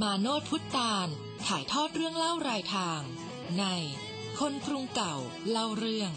[0.00, 1.08] มาโนดพุทธาน
[1.46, 3.00] ถ่ายทอดเรื่องเล่ารายทาง
[3.58, 3.64] ใน
[4.38, 5.16] คนกรุงเก่า
[5.50, 6.12] เล่าเรื่อง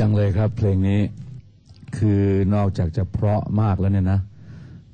[0.00, 1.00] จังเลยครับ เพลงนี้
[1.96, 2.22] คือ
[2.54, 4.20] นอกจากจะเพราะมากแล้วเนี่ยนะ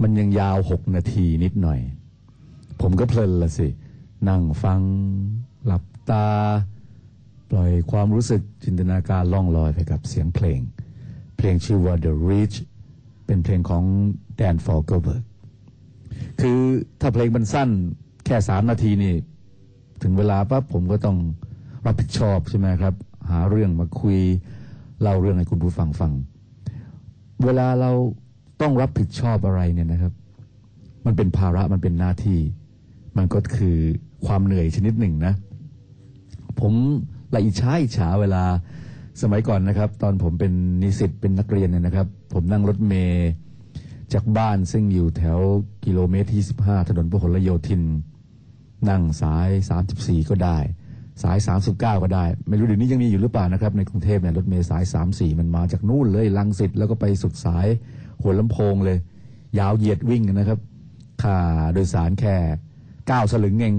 [0.03, 1.81] มันยังยาวหกนาทีนิดหน่อย
[2.81, 3.69] ผมก็เพลินละสิ
[4.29, 4.81] นั่งฟัง
[5.67, 6.27] หลับตา
[7.51, 10.61] ปล่อยความรู้สึกจินตนาการล่องลอยไปกับเสียงเพลง
[11.37, 12.57] เพลงชื่อว่า The Reach
[13.27, 13.85] เป็นเพลงของ
[14.37, 15.25] แดนฟอลเกอร์เบิร์ก
[16.41, 16.59] คือ
[17.01, 17.69] ถ้าเพลงมันสั้น
[18.25, 19.15] แค่สามนาทีนี่
[20.03, 21.17] ถึงเวลาปั๊บผมก็ต้อง
[21.87, 22.95] รับผิดชอบใช่ไหมครับ
[23.31, 24.19] หาเรื่องมาคุย
[25.03, 26.13] เล่าเรื่องให้คุณผู้ฟังฟัง
[27.45, 27.91] เวลาเรา
[28.61, 30.13] ต้องรับผิดชอบอะไรเนี่ยนะครับ
[31.07, 32.39] มันเป็นภาระมันเป็นหน้าที่
[33.17, 33.77] มันก็คือ
[34.27, 35.35] ความเหนื่อยชนิดหนึ่งนะ
[36.61, 36.73] ผม
[37.35, 38.45] ละอิจฉาอิจฉาเวลา
[39.23, 40.53] สมัยก่อนนะครับ ตอนผมเป็น
[40.83, 43.29] นิสิตเป็นนักเรียนเนี่ยนะครับ ผมนั่งรถเมย์
[44.13, 45.39] จากบ้านซึ่งอยู่แถว
[45.85, 47.83] กิโลเมตรที่ 15 ถนนพหลโยธิน
[48.89, 49.49] นั่งสาย
[49.89, 50.59] 34 ก็ได้
[51.23, 51.39] สาย
[51.71, 57.67] 39 ก็ได้ ไม่รู้เดี๋ยวนี้ยังมีอยู่หรือเปล่านะครับ ในกรุงเทพเนี่ยรถเมล์สาย 34 มันมาจากนู่นเลยลังสิตแล้วก็ไปสุดสาย
[58.23, 58.99] หัวลำโพงเลย
[59.59, 60.59] ยาวเหยียดวิ่งนะครับ
[61.23, 61.37] ค่า
[61.73, 62.35] โดยสารแค่
[62.85, 63.75] 9 สลึงเอง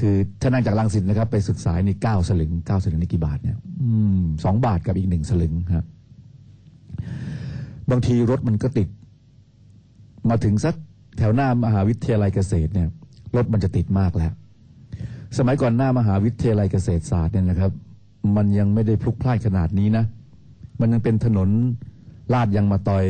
[0.00, 5.86] คือถ้านั่งจากลังสิตนะครับ ไปสุดสายนี่ 9 สลึง 9 สลึงนี่กี่บาทเนี่ยอืมสองบาทกับอีกหนึ่งสลึงครับ
[7.90, 8.88] บางทีรถมันก็ติด
[10.30, 10.74] มาถึงสัก
[11.18, 12.88] แถวหน้ามหาวิทยาลัยเกษตรเนี่ย
[13.36, 14.32] รถมันจะติดมากแล้ว
[15.38, 17.72] สมัยก่อนหน้ามหาวิทยาลัยเกษตรศาสตร์เนี่ยนะครับ
[18.36, 20.04] มันยังไม่ได้พลุกพล่านขนาดนี้นะ
[20.80, 21.48] มันยังเป็นถนน
[22.32, 23.04] ลาดยางมาตอย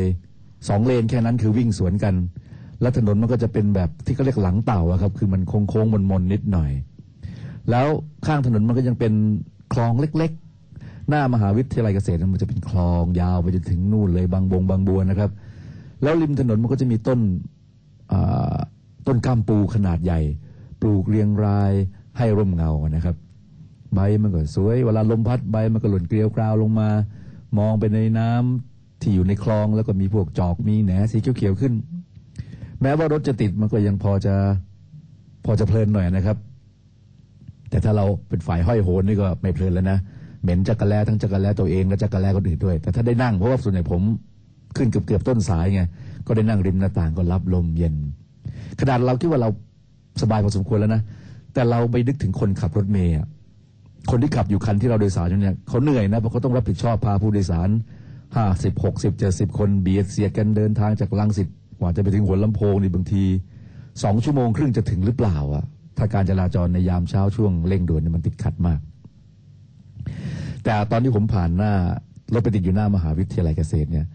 [0.67, 2.15] สองเลนแค่นั้นคือวิ่งสวนกัน
[2.81, 6.71] แล้วถนนมันก็จะเป็นแบบที่เขาเรียกหลังเต่าครับ คือมันโค้งๆมนๆนิดหน่อย
[7.69, 7.87] แล้ว
[8.25, 9.13] ข้างถนนมันก็ยังเป็น
[9.73, 15.31] คลองเล็กๆ หน้ามหาวิทยาลัยเกษตรมันจะเป็นคลองยาวไปจนถึงนู่นเลยบางบงบางบัวนะครับ
[16.03, 17.19] แล้วริมถนนมันก็จะมีต้น
[19.07, 20.19] ต้นก้ามปูขนาดใหญ่
[20.81, 21.73] ปลูกเรียงราย
[22.17, 23.15] ให้ร่มเงานะครับ
[23.95, 26.89] ใบมันก็สวย เวลาลมพัดใบมันก็หล่นเกลียวกราวลงมา
[27.57, 31.73] มองไปในน้ำที่อยู่ในคลองแล้วก็มีพวกจอกมีแหนสีเขียวๆขึ้น
[32.81, 34.35] แม้ว่ารถจะติดมันก็ยังพอจะ
[35.45, 36.37] พอจะเพลินหน่อยนะครับ
[37.69, 39.97] แต่ถ้าเราเป็นฝ่ายห้อยโหนนี่ก็ไม่เพลินแล้วนะ
[40.41, 44.01] เหม็นจักรแล้ทั้งจักรแล้ตัวเองและจักรแล้คนอื่นด้วย แต่ถ้าได้นั่งเพราะว่าส่วนใหญ่ผม
[44.77, 45.81] ขึ้นเกือบเกือบต้นสายไง
[46.27, 47.95] ก็ได้นั่งริมหน้าต่างก็รับลมเย็น
[48.79, 49.49] ขนาดเราคิดว่าเรา
[50.21, 51.01] สบายพอสมควรแล้วนะ
[51.53, 53.15] แต่เราไปนึกถึงคนขับรถเมย์
[54.09, 57.69] คนที่ขับอยู่คันที่เราโดยสารอยู่เนี่ยเขาเหนื่อยนะเพราะเขาต้องรับผิดชอบพาผู้โดยสาร
[58.35, 61.47] ห้าสิบหกสิบเจ็ดสิบคนเบียดเสียกันเดินทางจากลังสิต
[61.79, 63.23] กว่าจะไปถึงหัวลำโพงนี่บางที
[64.03, 65.63] สองชั่วโมงครึ่งจะถึงหรือเปล่าอะ
[65.97, 68.79] ถ้าการจราจรในยามเช้าช่วงเร่งด่วนเนี่ยมันติดขัดมาก
[70.63, 71.73] แต่ตอนที่ผมผ่านหน้า
[72.33, 74.05] รถไปติดอยู่หน้ามหาวิทยาลัยเกษตรเนี่ย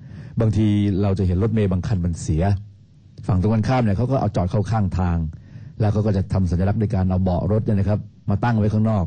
[0.40, 0.66] บางที
[1.02, 2.44] เราจะเห็นรถเมย์บางคันมันเสีย
[3.26, 5.18] ฝั่งตรงกันข้ามเนี่ยเขาก็เอาจอดเข้าข้างทาง
[5.80, 7.98] แล้วเขาก็จะทำสัญลักษณ์ในการเอาเบาะรถเนี่ยนะครับ
[8.30, 9.04] มาตั้งไว้ข้างนอก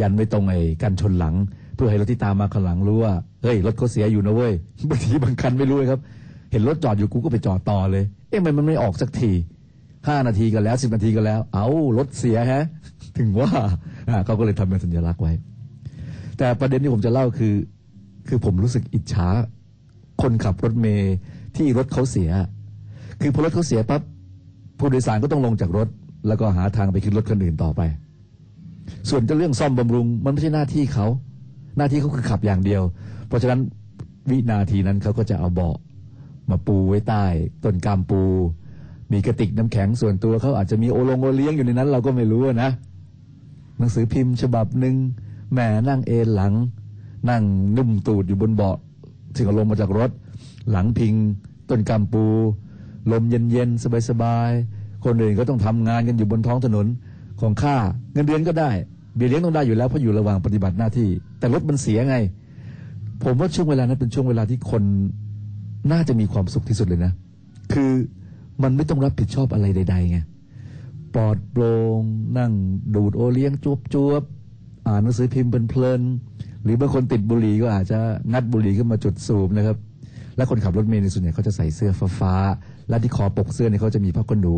[0.00, 1.34] ยันไว้ตรงไอ้กันชนหลัง
[1.74, 4.52] เพื่อให้รถที่ตามมาข้างหลังรู้ว่าเฮ้ยรถเขาเสียอยู่นะเว้ย
[4.90, 6.00] บางทีบางคันไม่รู้เลยครับ
[6.52, 9.32] เห็นรถจอดอยู่กูก็ไปจอดต่อเลย เอ๊ะทำไมมันไม่ออกสักที
[10.08, 11.66] ห้านาทีก็แล้วสิบนาทีก็แล้ว เอา
[11.98, 12.64] รถเสียฮะ
[13.18, 13.50] ถึงว่า
[14.08, 15.32] อ่าเขาก็เลยทำเป็นสัญลักษณ์ไว้
[16.38, 17.54] แต่ประเด็นที่ผมจะเล่าคือ
[18.28, 19.28] คือผมรู้สึกอิจฉา
[20.22, 21.14] คนขับรถเมย์
[21.56, 22.30] ที่รถเขาเสีย
[23.20, 24.02] คือพอรถเขาเสียปั๊บ
[24.78, 25.88] ผู้โดยสารก็ต้องลงจากรถ
[26.26, 27.80] แล้วก็หาทางไปขึ้นรถคันอื่นต่อไป
[29.10, 31.06] ส่วนจะเรื่องซ่อมบำรุงมันไม่ใช่หน้าที่เขา
[31.76, 32.82] หน้าที่เขาคือขับอย่างเดียว
[33.28, 33.60] เพราะฉะนั้น
[34.30, 35.76] วินาทีนั้นเขาก็จะเอาเบาะ
[36.50, 37.24] มาปูไว้ใต้
[37.64, 38.22] ต้นกามปู
[39.12, 42.70] มีกระติกน้ำแข็งส่วนตัวเขาอาจจะมีโอลงโอเลี้ยงอยู่ในนั้น เราก็ไม่รู้นะ
[43.78, 44.96] หนังสือพิมพ์ฉบับหนึ่ง
[45.52, 46.52] แหม่นั่งเอนหลัง
[47.30, 47.42] นั่ง
[47.76, 48.76] นุ่มตูดอยู่บนเบาะ
[49.34, 50.10] ที่เขาลงมาจากรถ
[50.70, 51.14] หลังพิง
[51.68, 52.24] ต้นกำปู
[53.12, 56.86] ลมเย็นๆ สบายๆ คนอื่นก็ต้องทำงานกันอยู่บนท้องถนน
[57.40, 57.76] ของข้า
[58.12, 58.70] เงินเดือนก็ได้
[59.16, 61.08] เบี้ยเลี้ยงต้องได้อยู่แล้วเพราะอยู่ระหว่างปฏิบัติหน้าที่
[61.38, 62.16] แต่รถมันเสียไง
[63.24, 64.82] ผมว่าช่วงเวลานั้นเป็นช่วงเวลาที่คน
[65.92, 67.12] น่าจะมีความสุขที่สุดเลยนะ
[67.72, 67.90] คือ
[68.62, 70.18] มันไม่ต้องรับผิดชอบอะไรใดๆไง
[71.14, 72.00] ปลอดโปร่ง
[72.38, 72.52] นั่ง
[72.94, 77.98] ดูดโอเลี้ยงจวบจวบๆอ่านหนังสือพิมพ์เพลินๆหรือบางคนติดบุหรี่ก็อาจจะ
[78.32, 79.76] งัดบุหรี่ขึ้นมาจุดสูบนะครับ
[80.36, 82.34] และคนขับรถเมล์ในส่วนใหญ่เขาจะใส่เสื้อฟ้า
[82.88, 84.54] และที่คอปกเสื้อเนี่ยเขาจะมีผ้าขนหนู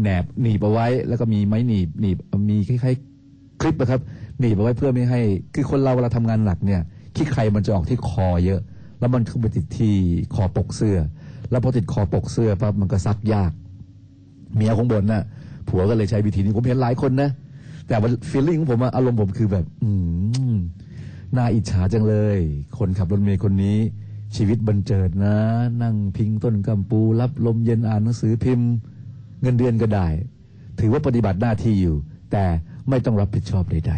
[0.00, 2.16] แหนบหนีบเอาไว้ แล้วก็มีไม้หนีบหนีบ
[2.50, 4.00] มีคล้ายๆคลิปนะครับ
[4.40, 5.20] หนีบเอาไว้เพื่อไม่ให้
[5.54, 6.80] คือคนเราเวลาทำงานหนักเนี่ย
[7.16, 8.60] ขี้ใครมันจะออกที่คอเยอะ
[9.00, 9.94] แล้วมันเข้าไปติดที่
[10.34, 10.98] คอปกเสื้อ
[11.50, 13.52] แล้วพอติดคอปกเสื้อปั๊บมันก็ซักยาก
[14.54, 15.22] เมียของบนน่ะ
[15.68, 17.30] ผัวก็เลยใช้วิธีนี้ผมเห็นหลายคนนะ
[17.88, 19.90] แต่ว่าฟีลลิ่งของผมอารมณ์ผมคือแบบ อื
[21.36, 22.38] น่าอิจฉาจังเลย
[22.78, 23.78] คนขับรถเมล์คนนี้
[24.36, 25.36] ชีวิตบันเจิดนะ
[25.82, 28.70] นั่งพิงต้นกำปู รับลมเย็นอ่านหนังสือพิมพ์
[29.42, 30.08] เงินเดือนก็ได้
[30.80, 31.96] ถือว่าปฏิบัติหน้าที่อยู่
[32.32, 32.44] แต่
[32.88, 33.92] ไม่ต้องรับผิดชอบใด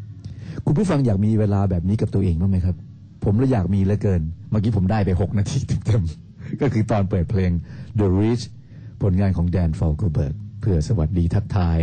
[0.00, 2.76] ๆ คุณผู้ฟังอยากมีเวลาแบบนี้กับตัวเองบ้างไหมครับ
[3.24, 7.50] ผมเลยอยากมีเหลือเกิน เมื่อกี้ผมได้ไป 6 นาทีเต็มๆก็คือตอนเปิดเพลง
[7.98, 8.44] The Reach
[9.02, 11.78] ผลงานของ Dan Fogelberg เพื่อสวัสดีทักทาย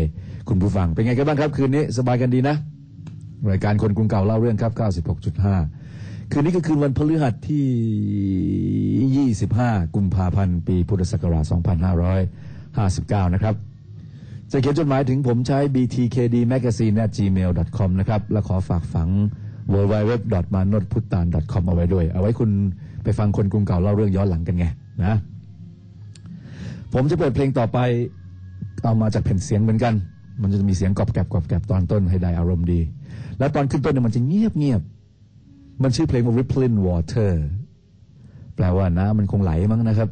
[0.50, 2.56] คุณผู้ฟังเป็นไงกันบ้างครับ คืนนี้ สบายกันดีนะ
[3.50, 4.72] รายการคนกรุงเก่าเล่าเรื่องครับ
[5.38, 5.81] 96.5
[6.34, 11.44] คืนนี้ก็คืนวันพฤหัสที่ 25 กุมภาพันธ์ ปีพุทธศักราช
[13.26, 13.56] 2559 นะครับ
[14.52, 19.10] จะเขียนจดหมายถึงผมใช้ btkdmagazine@gmail.com นะครับ และขอฝากฝัง
[19.74, 22.50] www.manotputan.com เอาไว้ด้วย เอาไว้คุณ
[23.04, 24.66] ไปฟังคนกรุงเก่าเล่าเรื่องย้อนหลังกันไง
[25.04, 25.16] นะ
[26.94, 27.80] ผมจะเปิดเพลงต่อไป
[28.84, 29.94] เอามาจากแผ่นเสียงเหมือนกัน
[30.42, 32.80] มันจะมีเสียงกรอบแกรบกรอบแกรบตอนต้นให้ได้อารมณ์ดี
[33.40, 34.82] แล้วตอนขึ้นต้นเนี่ยมันจะเงียบเงียบ
[35.84, 37.32] มันชื่อเพลงว่า rippling water
[38.56, 40.10] แปลว่าน้ำมันคงไหลมั้งนะครับ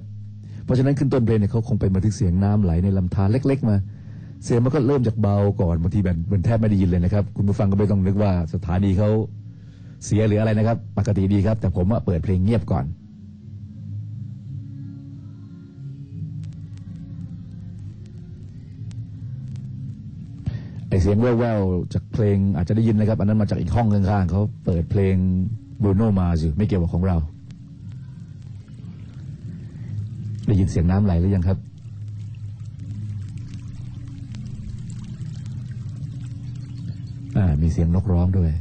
[0.64, 3.76] เพราะฉะนั้นขึ้นต้นเพลงเนี่ยเขาคงไปมาถึงเสียงน้ำไหลในลำธารเล็ก ๆ มา
[4.44, 9.10] เสียงมันก็เริ่มจากเบาก่อนบางทีแบบมันแทบไม่ได้ยินเลยนะครับ คุณผู้ฟังก็ไม่ต้องนึกว่าสถานีเขา
[10.06, 12.86] เสียหรืออะไรนะครับ ปกติดีครับ แต่ผมว่าเปิดเพลงเงียบก่อน
[20.90, 25.16] ไอเสียงแว่วๆจากเพลงอาจจะได้ยินนะครับ อันนั้นมาจากอีกห้องข้างๆเขาเปิดเพลง
[25.82, 27.18] Bruno Mars อยู่ไม่เกี่ยวกับของเรา
[30.46, 31.58] ได้ยินเสียงน้ำไหลหรือยังครับ
[37.38, 38.52] อ่ามีเสียงนกร้องด้วย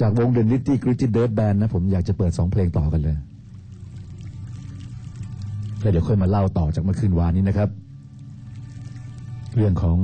[0.00, 3.16] จากวง The Nitty Gritty Dirt Band นะ ผมอยากจะเปิดสองเพลงต่อกันเลย
[5.80, 7.68] แล้วเดี๋ยวค่อยมาเล่าต่อจากเมื่อคืนวานนี้นะครับ
[9.54, 9.98] เรื่องของ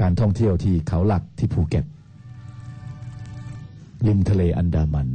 [0.00, 1.84] การท่องเที่ยวที่เขาหลักที่ภูเก็ต
[4.06, 5.08] ริมทะเลอันดามัน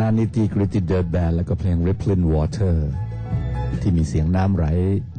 [0.00, 2.76] ณะนิติกริติเดิร์แบนแล้วก็เพลง Rippling Water
[3.80, 4.66] ที่มีเสียงน้ำไหล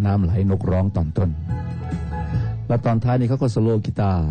[0.05, 1.29] น้ำไหลนกร้องตอนต้น
[2.67, 4.25] แล้วตอนท้ายนี่เขาก็สโลกีตาร์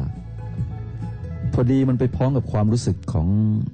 [1.52, 3.28] พอดีมันไปพ้องกับความรู้สึกของ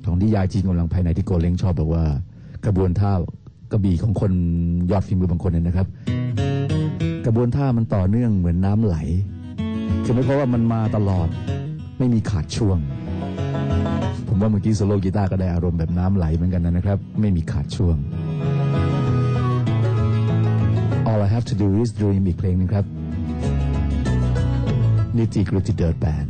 [0.05, 2.05] ของนิยายจีนกำลังภายในที่โกเล้งชอบบอกว่า
[2.67, 3.13] กระบวนท่า
[3.73, 4.33] กระบี่ของคน
[4.91, 5.87] ยอดฝีมือบางคนเนี่ยนะครับ
[7.27, 8.97] กระบวนท่ามันต่อเนื่องเหมือนน้ำไหล
[10.05, 11.29] คือไม่เพราะว่ามันมาตลอด
[11.99, 12.79] ไม่มีขาดช่วง
[14.37, 17.97] ผมว่าเมื่อกี้โซโล่กีตาร์ก็ได้อารมณ์แบบน้ำไหลเหมือนกันนะครับ ไม่มีขาดช่วง
[21.11, 22.85] All I have to do is dream อีกเพลงหนึ่งครับ
[25.19, 26.27] Nitty Gritty Dirt Band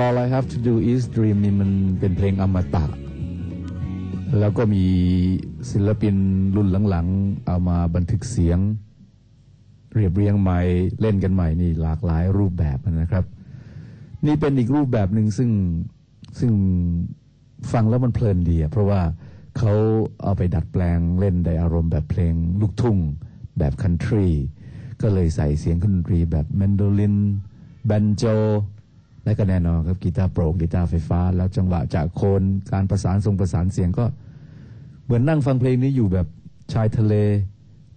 [0.00, 2.84] All I Have to Do Is Dream นี่มันเป็นเพลงอมตะ
[4.38, 4.84] แล้วก็มี
[5.70, 6.14] ศิลปิน
[6.56, 8.58] รุ่นหลังๆ เอามาบันทึกเสียง
[9.94, 10.60] เรียบเรียงใหม่
[11.00, 13.24] เล่นกันใหม่นี่หลากหลายรูปแบบนะครับ
[14.26, 15.50] นี่เป็นอีกรูปแบบหนึ่งซึ่ง
[16.38, 16.52] ซึ่ง
[17.72, 19.00] ฟังแล้วมันเพลินดีอะเพราะว่า
[19.58, 19.72] เขา
[20.22, 22.98] เอาไปดัดแปลงเล่นได้อารมณ์แบบเพลงลูกทุ่ง
[23.58, 24.28] แบบคันทรี
[25.02, 27.16] ก็เลยใส่เสียงครื่องดนตรีแบบแมนโดลิน
[27.86, 28.24] แบนโจ
[29.24, 34.04] และก็แน่นอนครับกีตาร์โปร่งกีตาร์ไฟฟ้า แล้วจังหวะจากโคนการประสานทรงประสานเสียงก็
[35.04, 36.26] เหมือนนั่งฟังเพลงนี้อยู่แบบ
[36.72, 37.14] ชายทะเล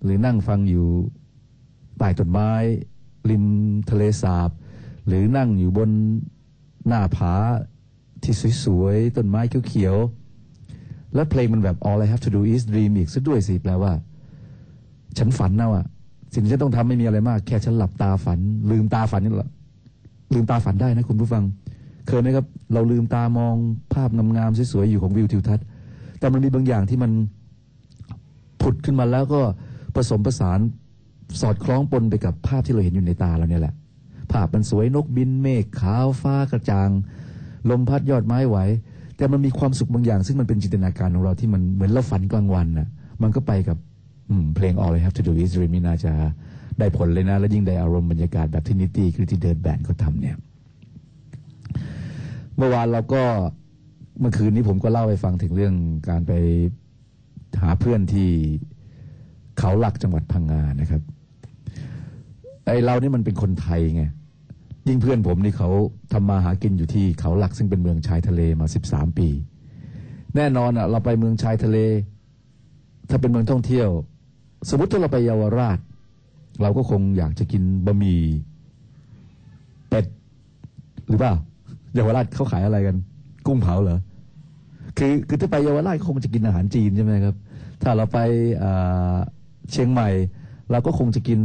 [0.03, 0.87] หรือนั่งฟังอยู่
[1.97, 2.51] ใต้ต้นไม้
[3.29, 3.45] ริม
[3.89, 4.49] ทะเลสาบ
[5.07, 5.89] หรือนั่งอยู่บน
[6.87, 7.33] หน้าผา
[8.23, 8.33] ที่
[8.63, 13.91] สวยๆต้นไม้เขียวๆแล้วเพลงมันแบบ all I have to do is dream อีกซะด้วยสิแปลว่า
[15.17, 15.83] ฉันฝันนะว่ะ
[16.33, 18.39] สิ่งที่ฉันต้องทำไม่มีอะไรมาก แค่ฉันหลับตาฝัน
[18.71, 19.51] ลืมตาฝันนี่แหละ
[20.35, 21.43] ลืมตาฝันได้นะคุณผู้ฟัง
[22.07, 23.55] เคยไหมครับ เราลืมตามอง
[23.93, 25.65] ภาพงามๆสวยๆอยู่ของวิวทิวทัศน์
[26.19, 27.11] แต่มันมีบางอย่างที่มัน
[28.61, 29.41] ผุดขึ้นมาแล้วก็
[29.95, 30.59] ผสมผสาน
[31.41, 33.73] สอดคล้องปนไปกับภาพที่เราเห็นอยู่ในตาเราเนี่ยแหละ
[34.31, 36.89] ภาพมันสวยนกบินเมฆขาวฟ้ากระจ่าง
[37.69, 38.57] ลมพัดยอดไม้ไหว
[39.17, 42.87] แต่มันมีความสุขบางอย่าง ซึ่งมันเป็นจินตนาการของเราที่มันเหมือนเราฝันกลางวันน่ะ
[43.21, 43.77] มันก็ไปกับ
[44.55, 46.11] เพลง All I Have to Do Is Dream นี่น่าจะ
[46.79, 50.37] ได้ผลเลยนะ และยิ่งได้อารมณ์บรรยากาศแบบที่นิตี้คือที่เดินแบนเขาทำเนี่ย
[52.57, 53.23] เมื่อวานเราก็
[54.19, 55.73] เมื่อคืนนี้ผมก็เล่าให้ฟังถึงเรื่อง
[56.09, 56.31] การไป
[57.61, 58.29] หาเพื่อนที่
[59.59, 61.01] เขาหลักจังหวัดพังงานะครับ
[62.65, 64.03] ไอเรานี่มันเป็นคนไทยไง
[64.87, 65.69] ยิ่งเพื่อนผมนี่เขา
[66.13, 69.29] ทำมาหากินอยู่ที่เขาหลักซึ่งเป็นเมืองชายทะเลมาสิบสามปี
[70.35, 71.77] แน่นอนอะ เราไปเมืองชายทะเล
[73.09, 73.89] ถ้าเป็นเมืองท่องเที่ยว
[74.69, 75.79] สมมติถ้าเราไปเยาวราช
[76.61, 78.19] เราก็คงอยากจะกินบะหมี่
[79.89, 80.05] เป็ด
[81.09, 81.33] หรือเปล่า
[81.93, 82.95] เยาวราชเขาขายอะไรกัน
[83.45, 83.99] กุ้งเผาเหรอ
[84.97, 87.35] คือคือถ้าไปเยาวราชคงจะกินอาหารจีนใช่ไหมครับ
[87.81, 88.19] ถ้าเราไป
[89.71, 90.09] เชียงใหม่
[90.71, 91.39] เราก็คงจะกิน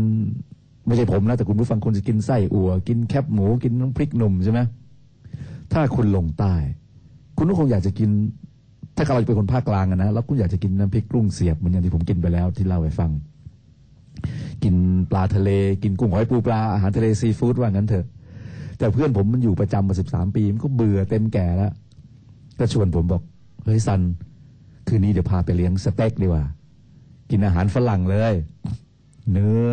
[0.87, 4.61] ไม่ใช่ผมนะแต่คุณผู้ฟังคงจะกินไส้อั่วกินแคบหมูกินน้ำพริกหนุ่มใช่ไหม
[5.73, 6.55] ถ้าคุณลงใต้
[7.37, 8.11] คุณก็คงอยากจะกิน
[8.97, 13.11] ถ้าเราเป็นคนภาคกลางนะแล้วคุณอยากจะกินน้ำพริกกุ้งเสียบเหมือนอย่างที่ผมกินไปแล้วที่เล่าให้ฟัง
[14.65, 14.77] กิน
[15.11, 15.51] ปลาทะเล
[15.83, 18.07] กินกุ้งหอยปูปลาอาหารทะเลซีฟู้ดว่างั้นเถอะ
[18.79, 21.73] แต่เพื่อนผมมันอยู่ประจำมาสิบสามปี มันก็เบื่อเต็มแก่แล้ว
[22.59, 23.23] ก็ชวนผมบอก
[23.65, 24.01] เฮ้ยซัน
[24.89, 26.45] คืนนี้เดี๋ยวพาไปเลี้ยงสเต็กดีกว่า
[27.31, 28.35] กินอาหารฝรั่งเลย
[29.33, 29.71] เนื้อ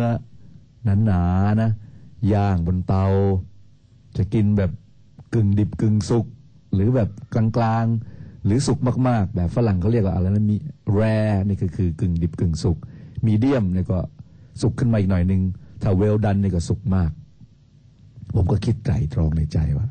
[0.84, 1.70] หนาๆนนะ
[2.32, 3.06] ย่างบนเตา
[4.16, 4.70] จะกินแบบ
[5.34, 6.26] กึ่งดิบกึ่งสุก
[6.74, 10.56] หรือแบบกลางๆ หรือสุกมากๆ แบบฝรั่งเขาเรียกว่าอะไรนะมี
[10.94, 11.00] แร
[11.48, 12.76] นี่ก็คือกึ่งดิบกึ่งสุก
[13.26, 13.98] มีเดียมเนี่ยก็
[14.60, 15.40] สุกขึ้นมาอีกหน่อยหนึ่ง
[15.82, 17.10] ถ้าเวลดันนี่ก็สุกมาก
[18.34, 19.86] ผมก็คิดไตรตรองในใจว่า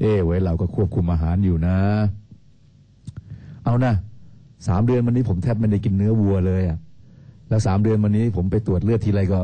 [0.00, 1.76] เอ้ไว้เราก็ควบคุมอาหารอยู่นะ
[3.64, 3.94] เอานะ
[4.66, 6.78] สามเดือนวันนี้ผมแทบไม่ได้กินเนื้อวัวเลยอะ
[7.48, 9.40] แล้วสามเดือนวันนี้ผมไปตรวจเลือดทีไรก็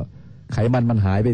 [0.53, 1.29] ไขมันมันหายไป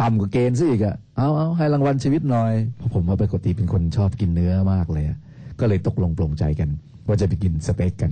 [0.00, 5.18] ต่ำกว่าเกณฑ์ซะอีกอะเอาเอาให้รางวัลชีวิตหน่อยเพราะผมว่าปกติเป็นคนชอบกินเนื้อมากเลยอะ
[5.60, 6.68] ก็เลยตกลงปลงใจกัน
[7.06, 8.10] ว่าจะไปกินสเต็กกัน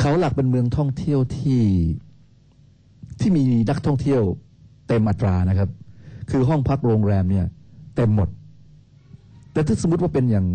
[0.00, 1.60] เขาหลักเป็นเมืองท่องเที่ยวที่
[3.20, 4.22] ที่มีนักท่องเที่ยว
[4.88, 5.68] เต็มอัตรานะครับ
[6.30, 7.46] คือห้องพักโรงแรมเนี่ย
[7.96, 8.28] เต็มหมด
[9.52, 10.46] แต่ถ้าสมมติว่าเป็นอย่าง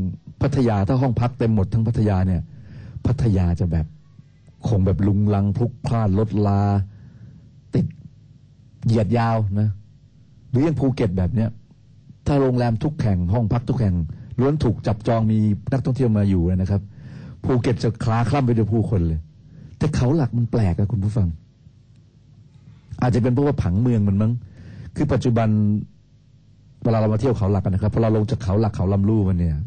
[0.42, 2.42] พัทยาถ้าห้องพักเต็มหมดทั้งพัทยาเนี่ย
[3.06, 3.86] พัทยาจะแบบ
[4.68, 6.62] คงแบบรุงรังพลุกพล่านรถรา
[7.76, 7.86] ติด
[8.86, 9.70] เหยียดยาวนะ
[10.50, 11.50] หรืออย่างภูเก็ตแบบเนี้ย
[12.28, 13.96] ถ้าโรงแรมทุกแห่งห้องพักทุกแห่ง
[14.40, 15.40] ล้วนถูกจับจองมี
[15.72, 16.82] นักท่องเที่ยวมาอยู่นะครับ
[17.44, 19.20] ภูเก็ตจะคลาคล่ำไปด้วยผู้คนเลย
[19.78, 21.28] แต่เขาหลักมันแปลกอะคุณผู้ฟัง
[23.02, 24.32] อาจจะเป็นเพราะว่าผังเมืองมันมั้ง
[24.96, 25.50] คือปัจจุบัน
[26.84, 29.58] เวลาเรามาเที่ยวเขาหลักกันนะครับพอเราลงจากเขาหลักเขาลำลู่มันเนี่ย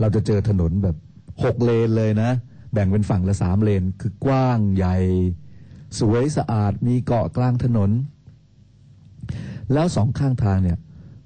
[0.00, 0.96] เราจะเจอถนนแบบ
[1.42, 2.30] หกเลนเลยนะ
[2.72, 4.96] แบ่งเป็นฝั่งละสามเลน คือกว้างใหญ่
[5.98, 7.90] สวยสะอาดมีเกาะกลางถนน
[9.72, 10.78] แล้วสองข้างทางเนี่ย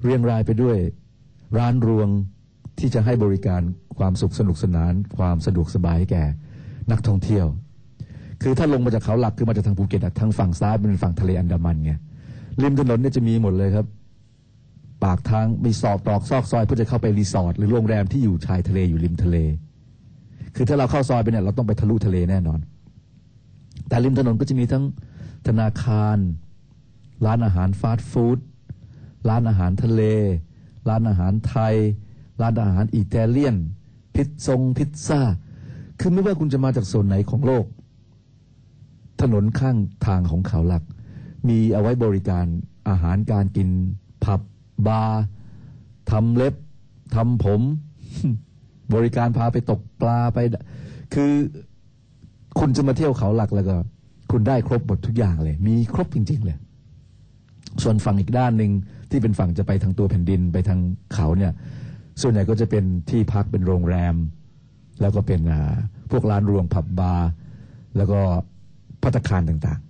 [0.02, 0.78] เรียงรายไปด้วย
[1.58, 2.08] ร้านรวง
[2.78, 3.62] ที่จะให้บริการ
[3.98, 6.24] ความสุขสนุกสนาน ความสะดวกสบายแก่
[6.90, 7.46] นักท่องเที่ยว
[8.42, 11.92] คือถ้าลงมาจากเขาหลักคือมาจากทางภูเก็ตทางฝั่งซ้ายเป็นฝั่งทะเลอันดามันไง
[12.62, 13.86] ริมถนนเนี่ยจะมีหมดเลยครับ
[15.04, 19.36] ปากทางมีซอกตรอกซอกซอยเพื่อจะเข้าไปรีสอร์ทหรือโรงแรมที่อยู่ชายทะเลอยู่ริมทะเล
[20.54, 22.60] คือถ้าเราเข้าซอยไปเนี่ยเราต้องไปทะลุทะเลแน่นอน
[23.88, 24.84] แต่ริมถนนก็จะมีทั้ง
[25.46, 26.18] ธนาคาร
[27.26, 28.38] ร้านอาหารฟาสต์ฟู้ด
[29.28, 30.02] ร้านอาหารทะเล
[30.88, 31.74] ร้านอาหารไทย
[32.40, 33.56] ร้านอาหารอิตาเลียน
[34.14, 35.20] พิซซงพิซซ่า
[36.00, 37.64] คือไม่ว่าคุณจะมาจากโซนไหนของโลก
[39.20, 39.76] ถนนข้าง
[40.06, 40.82] ทางของเขาหลัก
[41.48, 42.46] มีเอาไว้บริการ
[42.88, 43.68] อาหารการกิน
[44.24, 44.40] ผับ
[44.86, 45.22] บาร์
[46.10, 46.54] ทำเล็บ
[47.14, 47.60] ทำผม
[48.94, 50.38] บริการพาไปตกปลาไป
[51.14, 51.32] คือ
[52.58, 53.76] คุณจะมาเที่ยวเขาหลักแล้วก็
[54.30, 56.58] คุณได้ครบหมดทุกอย่างเลย มีครบจริง ๆ เลย
[57.82, 58.72] ส่วนฝั่งอีกด้านหนึ่ง
[59.10, 60.80] ที่เป็นฝั่งจะไปทางตัวแผ่นดินไปทาง
[61.14, 61.52] เขาเนี่ย
[62.22, 64.14] ส่วนใหญ่ก็จะเป็นที่พักเป็นโรงแรม
[65.00, 65.40] แล้วก็เป็น
[66.10, 67.28] พวกร้านรวงผับบาร์
[67.96, 68.20] แล้วก็
[69.08, 69.80] พัตคารต่าง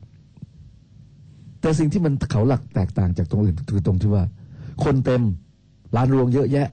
[0.74, 4.24] ๆ แต่สิ่งที่มันเขาหลักแตกต่างจากตรงอื่นคือตรงที่ว่า
[4.84, 5.22] คนเต็ม
[5.96, 6.68] ร้านรวงเยอะแยะ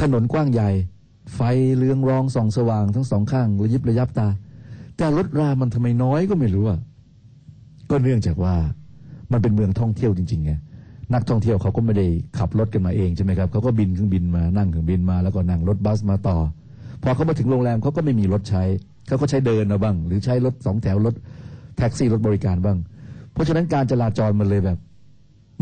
[0.00, 0.70] ถนนกว้างใหญ่
[1.34, 1.40] ไฟ
[1.76, 4.28] เรืองรองส่องสว่างทั้งสองข้างระยิบระยับตา
[4.96, 6.80] แต่รถรามันทำไมน้อยก็ไม่รู้อะ
[7.90, 8.54] ก็เนื่องจากว่า
[9.32, 10.52] มันเป็นเมืองท่องเที่ยวจริงๆไง
[11.14, 12.06] นักท่องเที่ยวเขาก็ไม่ได้
[12.38, 16.36] ขับรถกันมาเองใช่ไหมครับเขาก็บินเครื่องบินมานั่งเครื่องบินมาแล้วก็นั่งรถบัสมาต่อ
[17.02, 18.62] พอเขามาถึงโรงแรมเขาก็ไม่มีรถใช้
[19.06, 21.14] เขาก็ใช้เดินเอาบ้าง หรือใช้รถสองแถวรถ
[21.76, 22.78] แท็กซี่รถบริการบ้าง
[23.32, 24.78] เพราะฉะนั้นการจราจรมันเลยแบบ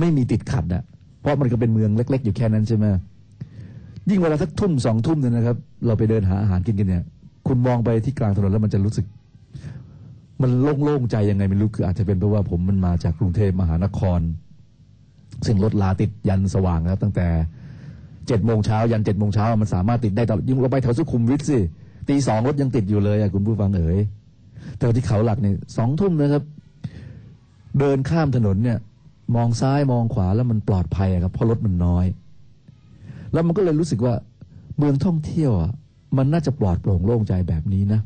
[0.00, 0.82] ไม่มีติดขัดอะ
[1.20, 2.84] เพราะมันก็เป็นเมืองเล็ก ๆ อยู่แค่นั้นใช่ไหม
[4.10, 7.04] ยิ่งเวลาสักทุ่มสองทุ่มเนี่ยนะครับ เราไปเดินหาอาหารกินกันเนี่ย
[7.46, 9.06] คุณมองไปที่กลางถนนแล้วมันจะรู้สึก
[10.42, 10.50] มัน
[10.84, 14.20] โล่งๆใจยังไงไม่รู้คืออาจจะเป็นเพราะว่าผมมันมาจากกรุงเทพมหานคร
[15.46, 17.26] ซึ่งรถลาติดยันสว่างนะครับ ตั้งแต่
[18.26, 21.58] เจ็ดโมงเช้ายันเจ็ดโมงเช้ามันสามารถติดได้ตลอดยิ่งเราไปแถวสุขุมวิทสิ
[22.08, 23.98] ตีสองรถยังติดอยู่เลยอะคุณผู้ฟังเอ๋ย
[24.78, 26.42] แต่ที่เขาหลักเนี่ยสองทุ่มนะครับ
[27.78, 28.78] เดินข้ามถนนเนี่ย
[29.36, 32.06] มองซ้ายมองขวาแล้วมันปลอดภัยครับเพราะรถมันน้อย
[33.32, 34.14] แล้วมันก็เลยรู้สึกว่า
[34.78, 35.70] เมืองท่องเที่ยวอะ
[36.16, 38.00] มันน่าจะปลอดโปร่งโล่งใจแบบนี้นะ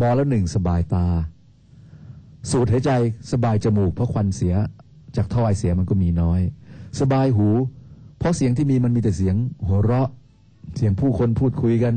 [0.00, 1.06] มองแล้วหนึ่งสบายตา
[2.50, 2.90] สูดหายใจ
[3.32, 4.54] สบายจมูก เพราะควันเสีย
[5.16, 6.40] จากท่อไอเสียมันก็มีน้อย
[7.00, 7.48] สบายหู
[8.18, 10.08] เพราะเสียงที่มีมันมีแต่เสียงหัวเราะ
[10.76, 11.94] เสียงผู้คนพูดคุยกัน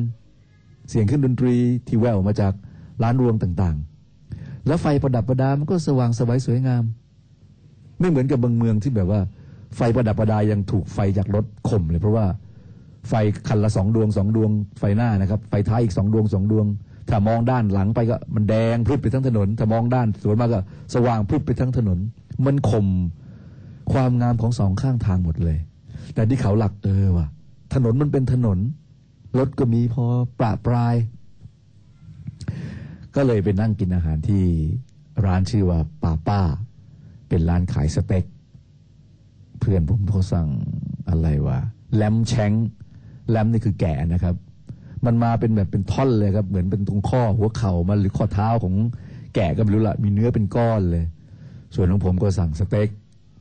[0.90, 1.56] เสียงขึ้นดนตรี
[1.88, 2.54] ที่แววมาจาก
[3.02, 6.84] ร้านรวงต่างๆ แล้วไฟประดับประดามันก็สว่างสวยสวยงาม
[8.00, 9.22] ไม่เหมือนกับบางเมืองที่แบบว่า
[9.76, 12.26] ไฟประดับประดายังถูกไฟจากรถข่มเลย เพราะว่า
[13.10, 13.14] ไฟ
[13.48, 16.66] คันละสองดวงสองดวง ไฟหน้านะครับ ไฟท้ายอีกสองดวงสองดวง
[17.10, 20.60] ถ้ามองด้านหลังไปก็มันแดงพรึบไปทั้งถนน ถ้ามองด้านสวนมากก็
[20.94, 22.00] สว่างพรึบไปทั้งถนน
[22.46, 22.88] มันข่ม
[23.94, 25.58] ความงามของสองข้างทางหมดเลย
[26.14, 27.28] แต่ที่เขาหลักเออว่ะ
[27.74, 28.58] ถนนมันเป็นถนน
[29.38, 30.06] รถก็มีพอ
[30.40, 30.96] ประปราย
[33.16, 34.44] ก็เลยไปนั่งกินอาหารที่
[35.26, 36.42] ร้านชื่อว่าป้าป้า
[37.30, 38.26] เป็นร้านขายสเต็ก
[39.60, 40.48] เพื่อนผมเขาสั่ง
[41.10, 41.60] อะไรวะ
[41.96, 42.52] แลมแชง
[43.30, 44.36] แลมนี่คือแกะนะครับ
[45.06, 48.76] มันมาเป็นแบบเป็นท่อนเลยครับ เหมือนเป็นตรงข้อหัวเข่ามันหรือข้อเท้าของ
[49.36, 51.06] แกะก็ไม่รู้ละมีเนื้อเป็นก้อนเลย
[51.76, 52.90] ส่วนของผมก็สั่งสเต็ก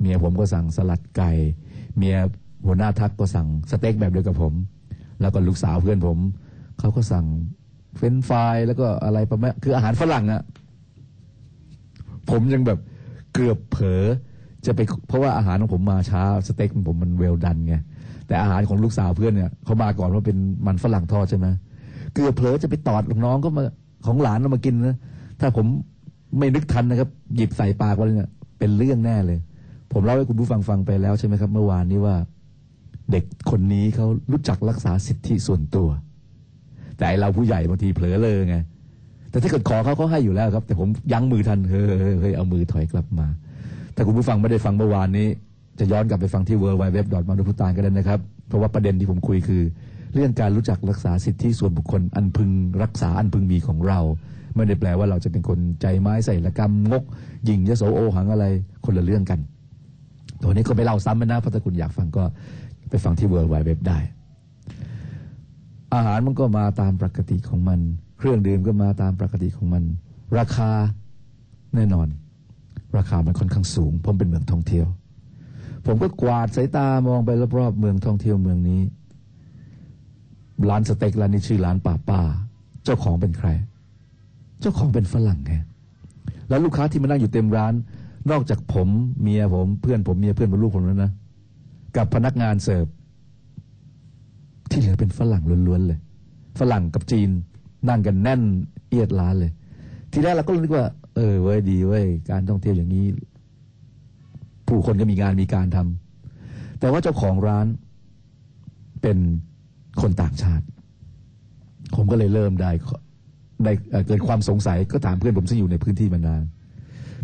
[0.00, 1.30] เมียผมก็สั่งสลัดไก่
[1.96, 2.16] เมีย
[2.66, 4.54] หัวหน้าทักก็สั่งสเต็กแบบเดียวกับผม
[5.20, 6.18] แล้วก็ลูกสาวเพื่อนผม
[6.78, 7.26] เขาก็สั่ง
[7.96, 10.42] french fries แล้วก็อะไรประมาณคืออาหารฝรั่งอะ
[12.30, 12.78] ผมยังแบบ
[13.34, 14.02] เกือบเผลอ
[14.66, 17.76] จะไปเพราะว่าอาหารของผมมาช้าสเต็กของผมมัน well done ไง
[18.26, 21.46] แต่อาหารของลูกสาวเพื่อนเนี่ยเขามาก่อนว่าเป็นมันฝรั่งทอดใช่ไหม
[22.14, 23.62] เกือบเผลอจะไปตอดน้องก็มา
[24.06, 24.96] ของหลานเอามากินนะ
[25.40, 25.66] ถ้าผม
[26.38, 29.38] ไม่นึกทันนะครับ หยิบใส่ปากไว้เนี่ยเป็นเรื่องแน่เลย
[29.92, 32.16] ผมเล่าให้คุณผู้ฟังฟังไปแล้วใช่ไหมครับ เมื่อวานนี้ว่า
[33.10, 35.88] เด็กคนนี้เขารู้จักรักษาสิทธิส่วนตัว
[36.96, 38.56] แต่ไอเราผู้ใหญ่บางทีเผลอเลยไง
[39.30, 43.26] แต่ถ้าเกิดขอเขาเขาให้อยู่แล้วครับ แต่ผมยั้งมือทันเฮ้ยเฮ้ยเฮ้ยเอามือถอยกลับมา
[43.94, 45.26] ถ้าคุณผู้ฟังไม่ได้ฟังเมื่อวานนี้
[45.78, 49.62] จะย้อนกลับไปฟังที่ w w w m a n u p u t a n ก็ได้นะครับ เพราะว่าประเด็นที่ผมคุยคือ
[50.14, 52.50] เรื่องการรู้จักรักษาสิทธิส่วนบุคคลอันพึง
[52.82, 54.00] รักษาอันพึงมีของเรา
[54.54, 57.04] ไม่ได้แปลว่าเราจะเป็นคนใจไม้ใส่ละกรรมงก
[57.48, 58.46] ยิงยโสโอหังอะไร
[58.84, 59.40] คนละเรื่องกัน
[60.42, 62.22] ตัวนี้ก็ไม่เล่าซ้ำนะเพราะถ้าคุณอยากฟังก็
[62.90, 63.98] ไปฟังที่ w w w ได้
[65.94, 67.80] อาหารมันก็มาตามปกติของมัน
[68.18, 69.84] เครื่องดื่มก็มาตามปกติของมัน
[70.38, 70.70] ราคา
[71.74, 72.08] แน่นอน
[72.96, 74.86] ราคามันค่อนข้างสูง ผมเป็นเมืองท่องเที่ยว
[75.86, 78.80] ผมก็กวาดสายตามองไปรอบๆเมืองท่องเที่ยวเมืองนี้
[80.68, 82.20] ร้านสเต็กร้านนี้ชื่อร้านป่าป้า
[82.84, 83.48] เจ้าของเป็นใคร
[84.60, 85.52] เจ้าของเป็นฝรั่งไง
[86.48, 87.72] แล้วลูกค้าที่มานั่งอยู่เต็มร้าน
[88.30, 88.88] นอกจากผม
[89.22, 91.12] เมียผมเพื่อนผมเมียเพื่อนผมลูกผมแล้วนะ
[91.96, 92.86] กับพนักงานเสิร์ฟ
[94.72, 95.98] ที่เหลือเป็นฝรั่งล้วนๆเลย
[96.58, 97.30] ฝรั่งกับจีน
[97.88, 98.42] นั่งกันแน่น
[98.88, 99.52] เอียดร้านเลย
[100.12, 103.06] ทีแรกเราก็รู้ว่า เออเว้ยดีเว้ยการท่องเที่ยวอย่างนี้
[104.66, 107.66] ผู้คนก็มีงานมีการทำแต่ว่าเจ้าของร้าน
[109.02, 109.18] เป็น
[110.00, 110.64] คนต่างชาติ
[111.96, 112.70] ผมก็เลยเริ่มได้
[113.64, 113.72] ได้
[114.06, 116.42] เกิดความสงสัยก็ถามเพื่อนผมซึ่งอยู่ในพื้นที่มานาน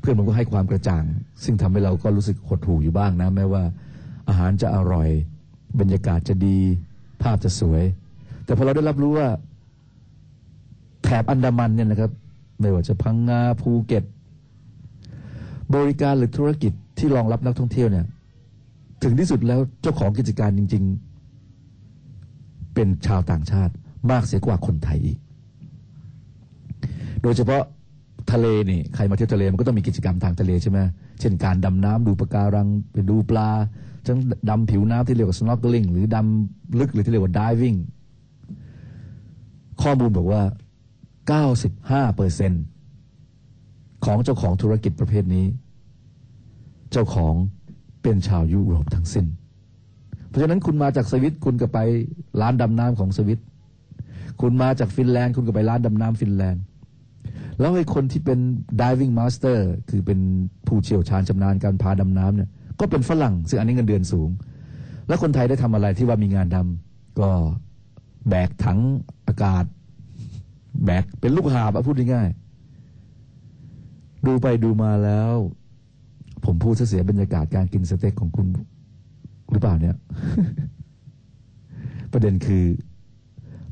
[0.01, 1.05] เพื่อนผมก็ให้ความกระจ่าง
[1.45, 3.63] ซึ่งทำให้เราก็รู้สึกหดหู่อยู่บ้างนะแม้ว่า
[4.29, 5.09] อาหารจะอร่อย
[5.81, 6.59] บรรยากาศจะดี
[7.23, 7.85] ภาพจะสวย
[8.45, 9.29] แต่พอเราได้รับรู้ว่า
[11.03, 12.11] แถบอันดามันเนี่ยนะครับ
[12.61, 14.05] ไม่ว่าจะพังงาภูเก็ต
[15.75, 18.07] บริการหรือธุรกิจที่รองรับนักท่องเที่ยวเนี่ย
[19.03, 20.85] ถึงที่สุดแล้วเจ้าของกิจการจริง
[21.79, 23.73] ๆ เป็นชาวต่างชาติ
[24.11, 25.19] มากเสียกว่าคนไทยอีก
[27.23, 27.63] โดยเฉพาะ
[28.33, 30.79] ทะเลนี่ใครมาเที่ยวทะเลมันก็ต้องมีกิจกรรมทางทะเลใช่ไหม
[31.21, 33.51] เช่นการดำน้ำดูปะการังไปดูปลา
[34.07, 37.79] ทั้งดำผิวน้ำที่เรียกว่า snorkeling หรือดำลึกหรือที่เรียกว่า diving
[39.83, 40.43] ข้อมูลบอกว่า
[41.49, 42.53] 95เปอร์เซน
[44.05, 45.47] ของเจ้าของธุรกิจประเภทนี้
[46.93, 47.35] เจ้าของ
[48.03, 49.27] เป็นชาวยุโรปทั้งสิ้น
[50.29, 51.79] เพราะฉะนั้นคุณมาจากสวิตคุณก็ไป
[52.41, 53.41] ร้านดำน้ำของสวิต
[54.41, 56.63] คุณมาจากฟินแลนด์ คุณก็ไปร้านดำน้ำฟินแลนด์
[57.59, 58.39] แล้วไอ้คนที่เป็น
[58.81, 59.59] diving master
[59.91, 60.19] คือเป็น
[60.67, 64.29] ผู้เชี่ยวชาญชำนาญการพาดำน้ำเนี่ยก็เป็นฝรั่ง ซึ่งอันนี้เงินเดือนสูง
[65.09, 67.31] แล้วคนไทยได้ทำอะไรที่ว่ามีงานดำก็
[68.29, 68.79] แบกถัง
[69.27, 69.65] อากาศ
[70.85, 75.33] แบกเป็นลูกหาบพูดง่ายๆดูไปดูมาแล้ว
[76.45, 78.47] ผมพูดเสียบรรยากาศการกินสเต็กของคุณ
[79.51, 79.97] หรือเปล่าเนี่ย
[82.13, 82.65] ประเด็นคือ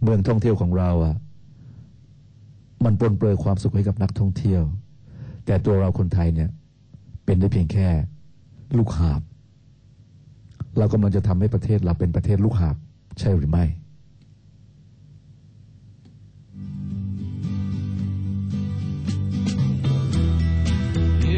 [0.03, 1.15] เมืองท่องเที่ยวของเราอะ
[2.85, 4.63] มันปลนเปลือยความสุขให้กับนักท่องเที่ยว
[5.47, 6.51] แต่ตัวเราคนไทยเนี่ย
[7.25, 7.89] เป็นได้เพียงแค่
[8.79, 9.21] ลูกหาบ
[10.79, 12.77] เรากำลังจะทำให้ประเทศเราเป็นประเทศลูกหาบ
[13.21, 13.65] ใช่หรือไม่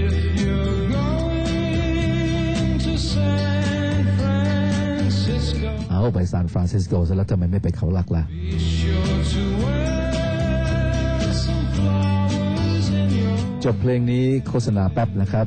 [0.00, 8.22] If you're going to San Francisco, เอาไปซานฟรานซิสโกซะแล้วทำไมไม่ไปเขาหลักล่ะ
[13.64, 15.46] จบเพลงนี้โฆษณาแป๊บนะครับ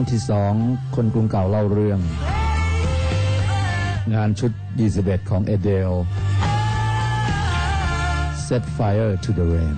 [0.00, 0.54] วงที่สอง
[0.96, 2.00] คนกรุงเก่าเล่าเรื่อง
[4.14, 4.52] งานชุด
[4.90, 5.90] 21 ของเอเดล
[8.46, 9.76] Set Fire to the Rain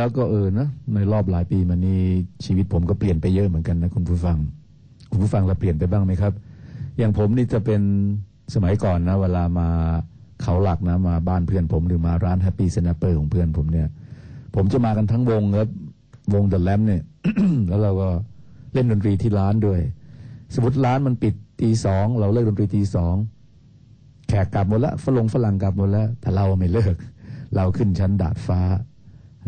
[0.00, 2.00] แล้วก็เออนะในรอบหลายปีมานี้
[2.44, 4.38] ชีวิตผมก็เปลี่ยนไปเยอะเหมือนกันนะคุณผู้ฟัง
[5.10, 6.32] คุณผู้ฟังเราเปลี่ยนไปบ้างไหมครับ
[6.98, 7.82] อย่างผมนี่จะเป็น
[8.54, 9.68] สมัยก่อนนะ เวลามา
[10.42, 13.88] เขาหลักนะ มาบ้านเพื่อนผมหรือมาร้านแฮปปี้ n นเปอร์ของเพื่อนผมเนี่ย
[14.54, 15.68] ผมจะมากันทั้งวงครับ
[16.34, 17.02] วงเดอะแลมเนี่ย
[17.68, 18.08] แล้วเราก็
[18.74, 19.80] เล่นดนตรีที่ร้านด้วย
[20.54, 23.14] สมมติร้านมันปิดตีสองเราเลิกดนตรีตีสอง
[24.28, 26.94] แขกกลับหมดแล้วฝรั่งฝรั่งกลับหมดแล้วแต่เราไม่เลิก
[27.56, 28.60] เราขึ้นชั้นดาดฟ้า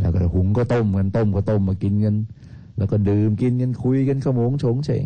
[0.00, 2.14] แล้วก็หุงก็ต้มกันต้มก็ต้มมากินกัน
[2.78, 5.04] แล้วก็ดื่มกินกันคุยกันขโมงโฉงเฉง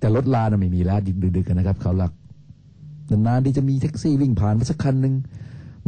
[0.00, 2.12] แต่รถลานะไม่มีแล้วดึกดึกๆกันนะครับ เขาหลัก
[3.10, 5.14] นานๆที่จะมีแท็กซี่วิ่งผ่านมาสักคันหนึ่ง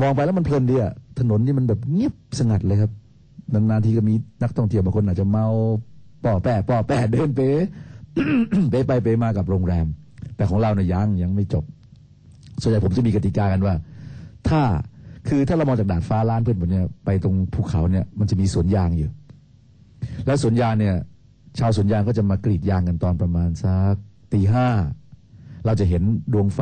[0.00, 2.90] มองไปแล้วมันเพลินดีอะถนนนี่มันแบบเงียบสงัดเลยครับ
[3.52, 5.46] นานๆทีก็มีนักท่องเที่ยวบางคนอาจจะเมา
[6.24, 7.50] ป่อแปะป่อแปะเดินเป๋
[8.70, 9.86] เป๋ไปเป๋มากับโรงแรม
[10.36, 11.64] แต่ของเราเนี่ยยังยังไม่จบ
[12.60, 13.74] ส่วนใหญ่ผมจะมีกติกากันว่า
[14.48, 14.62] ถ้า
[15.28, 19.08] คือถ้าเรามองจากดาดฟ้าร้านเพื่อนผมเนี่ยไปตรงภูเขาเนี่ยมันจะมีสวนยางอยู่
[20.26, 20.94] แล้วสวนยางเนี่ย
[21.58, 23.94] ชาวสวนยางก็จะมากรีดยางกันตอนประมาณสัก
[24.32, 24.68] ตีห้า
[25.66, 26.02] เราจะเห็น
[26.32, 26.60] ดวงไฟ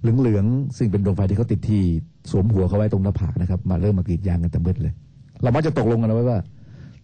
[0.00, 1.82] เหลืองๆซึ่งเป็นดวงไฟที่เขาติดที่
[2.30, 4.94] สวมหัวเขาไว้ตรงหน้าผากนะครับมาเริ่มมากรีดยางกันแต่มืดเลย
[5.42, 6.38] เรามักจะตกลงกันเอาไว้ว่า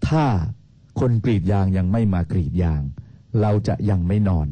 [0.08, 0.24] ถ้า
[1.00, 2.80] คนกรีดยางยังไม่มากรีดยาง
[3.40, 4.46] เราจะยังไม่นอน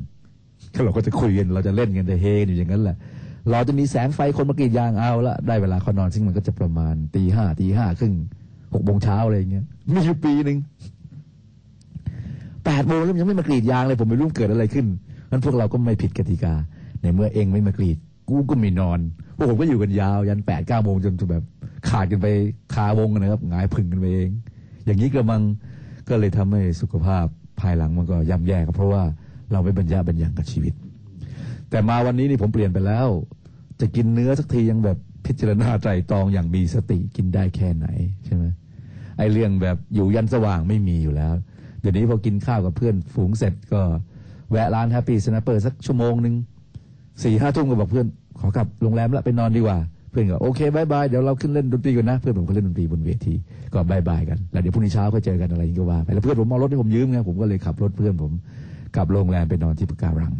[0.75, 2.97] ก็เราก็จะคุยกันเราจะเล่นกันแต่เฮกันอยู่อย่างนั้นแหละ
[3.51, 8.15] เราจะมีแสงไฟคนมากรีดยางเอาละได้เวลาเขานอนซึ่งมันก็จะประมาณตีห้าตีห้าครึ่ง
[8.75, 10.59] หกโมงเช้าอะไรอย่างเงี้ยมีอยู่ปีหนึ่ง
[12.65, 14.87] แปดโมงแล้วยังไม่มากรีดยางเลย ผมไม่รู้เกิดอะไรขึ้น
[15.31, 16.55] นั้นพวกเราก็ไม่ผิดกติกา
[17.03, 18.99] ในเมื่อเองไม่มากรีด กูก็ไม่นอน
[19.37, 21.45] พวกผมก็อยู่กันยาว ยันแปดเก้าโมงจนแบบ
[21.89, 22.27] ขาดกันไป
[22.75, 24.31] คาวงกันนะครับหงายพึ่งกันไปเอง
[24.87, 25.43] อย่างนี้กระมัง
[26.09, 27.27] ก็เลยทำให้สุขภาพ
[27.61, 29.03] ภายหลังมันก็ย่ำแย่ครับเพราะว่า
[29.53, 30.75] เราไม่บันยะบันยังกับชีวิต
[31.73, 33.09] แต่มาวันนี้นี่ผมเปลี่ยนไปแล้ว
[33.81, 37.87] จะกินเนื้อสักทียังแบบพิจารณาไตรตรองอย่างมีสติกินได้แค่ไหน
[38.25, 38.45] ใช่ไหม
[39.19, 41.33] ไอเรื่องแบบอยู่ยันสว่างไม่มีอยู่แล้ว
[41.81, 43.81] เดี๋ยวนี้พอกินข้าวกับเพื่อนฝูงเสร็จก็
[44.51, 46.35] แวะร้าน Happy Snapper สักชั่วโมงหนึ่ง
[47.25, 48.07] สี่ห้าทุ่มก็บอกเพื่อน
[48.41, 49.79] ขอกลับโรงแรมแล้วไปนอนดีกว่า
[50.11, 53.35] เพื่อนก็โอเคบายบายเดี๋ยวเราขึ้นเล่นดนตรีกันนะ เพื่อนผมก็เล่นดนตรีบนเวที
[53.73, 58.33] ก็บายบายกันแล้วเดี๋ยวพรุ่งนี้เช้าก็เจอกันอะไรอย่างเงี้ยก็ว่าไปแล้วเพื่อนผมเอารถให้ผมยืมไงผมก็เลยขับรถเพื่อนผม
[58.97, 60.33] กลับโรงแรมไปนอนที่ปะการัง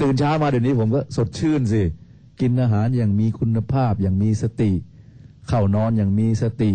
[0.00, 1.82] ตื่นเช้ามาเดี๋ยวนี้ผมก็สดชื่นสิ
[2.40, 4.72] กินอาหารอย่างมีคุณภาพอย่างมีสติ
[5.48, 6.72] เข้านอนอย่างมีสติ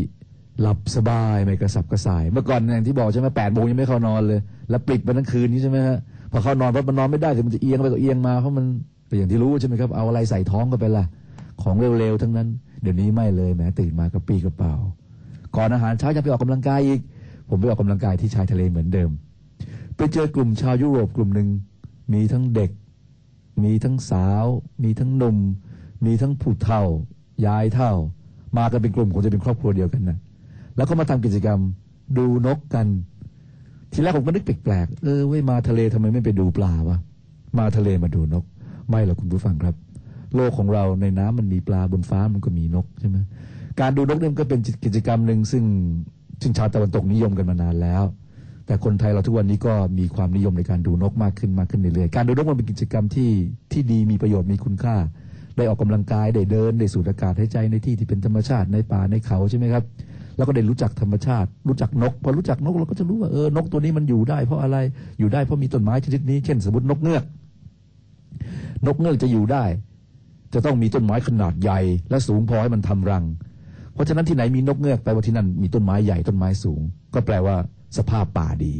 [0.61, 4.39] หลับสบายไม่กระสับกระส่าย เมื่อก่อนอย่างที่บอกใช่ไหมแปดโมงยังไม่เข้านอนเลย
[4.69, 5.97] แล้วปิดไปทั้งคืนนี้ใช่ไหมฮะ
[6.31, 8.65] พอเข้านอนปั๊บมันนอนไม่ได้คือมันจะเอียงไปก็เอียงมาเพราะมัน
[9.09, 11.05] ก็อย่างที่รู้ใช่ไหมครับเอาอะไรใส่ท้องก็ไปละ
[11.61, 12.47] ของเร็วๆทั้งนั้น
[12.81, 14.73] เดี๋ยวนี้ไม่เลยแหมตื่นมากระปี้กระเป๋า
[15.55, 16.99] ก่อนอาหารเช้ายังไปออกกำลังกายอีก
[17.49, 19.09] ผมไปออกกำลังกายที่ชายทะเลเหมือนเดิม
[19.95, 21.47] ไปเจอกลุ่มชาวยุโรปกลุ่มหนึ่ง
[22.13, 22.69] มีทั้งเด็ก
[23.65, 24.45] มีทั้งสาว
[24.83, 25.37] มีทั้งหนุ่ม
[26.05, 26.83] มีทั้งผู้เฒ่า
[27.45, 27.91] ยายเฒ่า
[28.57, 30.17] มากันเป็นกลุ่มคงจะเป็นครอบครัวเดียวกันนะ
[30.75, 31.59] แล้วก็มาทำกิจกรรม
[32.17, 32.87] ดูนกกัน
[33.91, 36.97] ทีแรกผมก็นึกแปลกๆเออเว้ยมาทะเลทำไมไม่ไปดูปลาวะ
[37.59, 38.45] มาทะเลมาดูนก
[38.89, 39.75] ไม่หรอกคุณผู้ฟังครับ
[40.35, 43.17] โลกของเราในน้ำมันมีปลาบนฟ้ามันก็มีนกใช่ไหม
[43.79, 45.63] การดูนกเนี่ยก็เป็นกิจกรรมหนึ่งซึ่ง
[46.41, 48.03] ซึ่งชาวตะวันตกนิยมกันมานานแล้ว
[48.69, 53.31] แต่คนไทยเราทุกวันนี้ก็มีความนิยมในการดูนกมากขึ้นมากขึ้นเรื่อยๆ การดูนกมันเป็นกิจกรรมที่
[53.71, 54.95] ที่ดีมีประโยชน์มีคุณค่า
[55.57, 59.83] ได้ออกกำลังกายได้เดินได้สูดอากาศหายใจในที่ที่เป็นธรรมชาติในป่าในเขาใช่ไหมครับ
[60.37, 64.77] แล้วก็ได้รู้จักธรรมชาติ รู้จักนก พอรู้จักนกเราก็จะรู้ว่าเออนกตัวนี้มันอยู่ได้ เพราะอะไร
[65.19, 67.23] อยู่ได้เพราะมีต้นไม้ชนิดนี้เช่นสมมตินกเงือก
[68.87, 69.63] นกเงือกจะอยู่ได้
[70.53, 73.23] จะต้องมีต้นไม้ขนาดใหญ่ และสูงพอให้มันทำรัง
[73.93, 76.81] เพราะฉะนั้นที่ไหนมีนกเงือกแปลว่าที่นั่นมีต้นไม้ใหญ่ต้นไม้สูง
[77.13, 77.55] ก็แปลว่า
[77.97, 78.73] สภาพป่าดี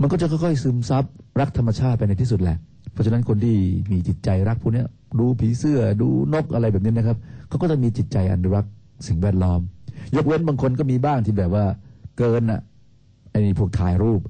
[0.00, 1.04] มันก็จะค่อยๆ ซึมซับ
[1.40, 2.56] รักธรรมชาติไปในที่สุดแหละ
[2.92, 3.56] เพราะฉะนั้นคนที่
[3.90, 4.84] มีจิตใจรักพวกนี้
[5.18, 7.16] ดูผีเสื้อดูนกอะไรแบบนี้นะครับ
[7.48, 8.72] เขาก็จะมีจิตใจอนุรักษ์
[9.06, 9.60] สิ่งแวดล้อม
[10.16, 11.64] ยกเว้นบางคนก็มีบ้างที่แบบว่า
[12.18, 12.60] เกินอะ
[13.30, 14.20] ไอ้นี่พวกถ่ายรูป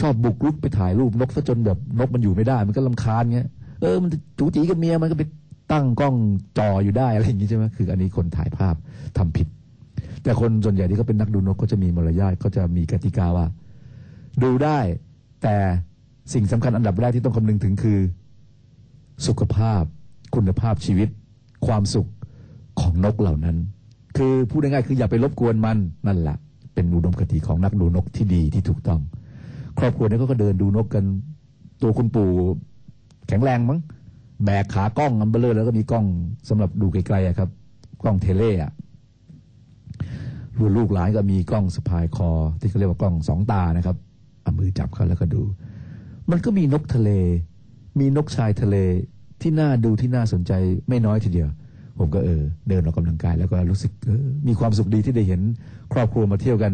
[0.00, 3.48] ชอบบุกรุกไปถ่ายรูปนกซะจนแบบนกมันอยู่ไม่ได้ มันก็ลำคาญเงี้ย
[3.80, 5.24] เออมันจูจีกับเมียมันก็ไป
[5.72, 6.16] ตั้งกล้อง
[6.58, 8.74] จออยู่ได้อะไรอย่างงี้ใช่ไหมคือ อันนี้คนถ่ายภาพ
[9.16, 9.48] ทำผิด
[10.26, 13.46] แต่คนส่วนใหญ่ที่เขาเป็นนักดูนกเขาจะมีมารยาทเขาจะมีกติกาว่า
[14.42, 14.78] ดูได้
[15.42, 15.56] แต่
[16.32, 17.98] สิ่งสำคัญอันดับแรกที่ต้องคำนึงถึงคือ
[19.26, 19.82] สุขภาพ
[20.34, 21.08] คุณภาพชีวิต
[21.66, 22.08] ความสุข
[22.80, 23.56] ของนกเหล่านั้น
[24.16, 26.36] คือพูดง่ายๆคืออย่าไปรบกวนมันนั่นแหละ
[26.74, 29.00] เป็นอุดมคติของนักดูนกที่ดีที่ถูกต้อง
[29.78, 31.04] ครอบครัวนี้ก็เดินดูนกกัน
[31.82, 32.30] ตัวคุณปู่
[33.28, 33.80] แข็งแรงมั้ง
[34.44, 36.04] แบกขากล้องอันเบ้อเร่อแล้วก็มีกล้อง
[36.48, 37.50] สำหรับดูไกลๆครับ
[38.02, 38.72] กล้อง tele อะ
[40.58, 42.30] รุ่นลูกหลานก็มีกล้องสะพายคอ
[42.60, 43.96] ที่เขาเรียกว่ากล้องสองตานะครับ
[44.42, 45.42] เอามือจับเขาแล้วก็ดู
[46.30, 47.10] มันก็มีนกทะเล
[48.00, 48.76] มีนกชายทะเล
[49.42, 50.52] ที่น่าดูที่น่าสนใจ
[50.88, 51.48] ไม่น้อยทีเดียว
[51.98, 55.40] ผมก็เออ เดินออกกำลังกายแล้วก็รู้สึกออมีความสุขดีที่ได้เห็น
[55.92, 56.72] ครอบครัวมาเที่ยวกัน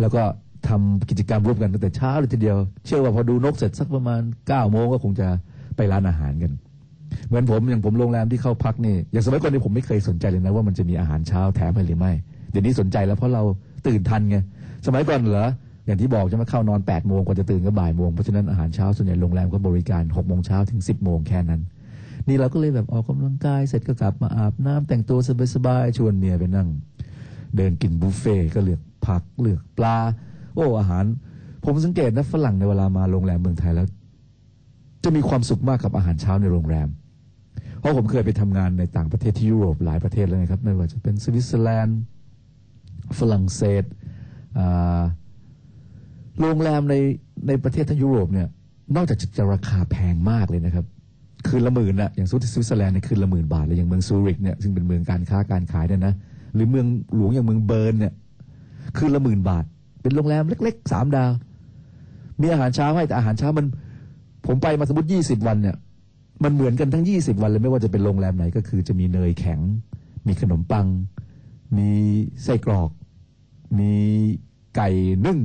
[0.00, 0.22] แล้วก็
[0.68, 5.28] ทำกิจกรรมร่วมกันตั้งแต่เช้าเลยทีเดียว เชื่อว่าพอดูนกเสร็จสักประมาณ9ก้าโมงก็คงจะ
[5.76, 6.52] ไปร้านอาหารกัน
[7.28, 12.12] เหมือนผมอย่างผมโรงแรมที่เข้าพักนี่อย่างสมัยก่อนนี่ผมไม่เคยสนใจเลยนะว่ามันจะมีอาหารเช้าแถมให้หรือไม่
[12.56, 13.42] ดี๋ยวนี้สนใจแล้วเพราะเรา
[13.86, 14.36] ตื่นทันไง
[14.86, 15.48] สมัยก่อนเหรอ
[15.86, 21.60] อย่างที่บอกจะมาเข้านอน8ปดโมงกว่าจะตื่นก็บ่ายโมงเพราะฉะนั้นอาหารเช้าส่วนใหญ่โรงแรมก็บริการ6กโมงเช้าถึง 10บโมงแค่นั้น
[22.28, 25.18] นี่เราก็เลยแบบออกกำลังกายเสร็จก็กลับมาอาบน้ำแต่งตัว
[25.54, 26.68] สบายๆชวนเมียไปนั่ง
[27.56, 29.96] เดินกินบุฟเฟ่ต์ก็เลือกผักเลือกปลา
[30.54, 31.04] โอ้อาหาร
[31.64, 33.86] ผมสังเกตนะฝรั่งในเวลามาโรงแรมเมืองไทยแล้ว
[35.04, 36.88] จะมีความสุขมากกับอาหารเช้าในโรงแรม
[37.78, 41.98] เพราะผมเคยไปทำงานในต่างประเทศที่ยุโรปหลายประเทศแล้วนะครับไม่ว่าจะเป็นสวิตเซอร์แลนด์
[43.18, 43.84] ฝรั่งเศส
[46.40, 46.94] โรงแรมใน
[47.46, 48.48] ในประเทศทั้งยุโรปเนี่ย
[48.96, 50.84] นอกจากจะราคาแพงมากเลยนะครับ
[51.46, 56.14] คืนละหมื่นนะอย่างสวิตเซอร์แลนด์เนี่ยคืนละหมื่นบาทเลยอย่างเมืองซูริกเนี่ยซึ่งเป็นเมืองการค้าการขายเนี่ยนะ
[56.54, 58.12] หรือเมืองหลวงอย่างเมืองเบิร์นเนี่ย
[58.96, 59.64] คืนละหมื่นบาท
[60.02, 61.32] เป็นโรงแรมเล็กๆสามดาว
[62.40, 63.66] มีอาหารเช้าให้แต่อาหารเช้ามัน
[64.46, 65.76] ผมไปมาสมมติยี่สิบวันเนี่ย
[66.44, 69.60] มันเหมือนกันทั้งยี่สิบวันเลยไม่ว่าจะเป็นโรงแรมไหนก็คือจะมีเนยแข็ง
[70.26, 70.86] มีขนมปัง
[71.76, 71.90] มี
[72.42, 72.90] ไส้กรอก
[73.78, 73.92] มี
[74.76, 74.88] ไก่
[75.26, 75.38] นึ่ง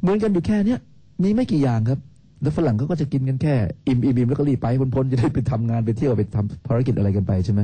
[0.00, 0.80] เหมือนกันอยู่แค่เนี้ย
[1.22, 2.00] มีไม่กี่อย่างครับ
[2.42, 3.54] แล้วฝรั่งเขาก็จะกินกันแค่
[3.86, 7.60] อิ่มอิ่มอิ่มแล้วก็รีบไปพ้นๆจะได้ไปทำงานไปเที่ยวไปทำภารกิจอะไรกันไปใช่ไหม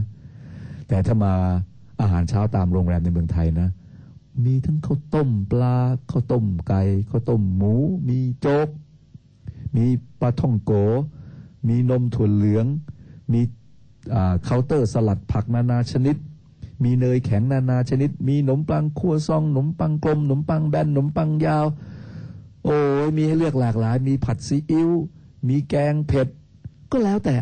[0.89, 1.33] แต่ถ้ามา
[2.01, 3.69] อาหารเช้าตามโรงแรมในเมืองไทยนะ
[4.45, 5.77] มีทั้งข้าวต้มปลา
[6.11, 7.75] ข้าวต้มไก่ข้าวต้มหมู
[8.09, 8.69] มีโจ๊ก
[9.77, 9.85] มี
[10.21, 10.73] ปลาท่องโก
[11.69, 12.67] มีนมถั่วเหลือง
[13.33, 13.41] มี
[14.43, 16.17] เคาน์เตอร์สลัดผักนานาชนิด
[16.85, 21.67] มีเนยแข็งนานาชนิด มีขนมปังคั่วซองขนมปังกลมขนมปังแบนขนมปังยาว
[22.65, 22.77] โอ้
[23.07, 24.91] ยมีให้เลือกหลากหลาย มีผัดซีอิ๊ว
[25.49, 26.27] มีแกงเผ็ด
[26.91, 27.35] ก็แล้วแต่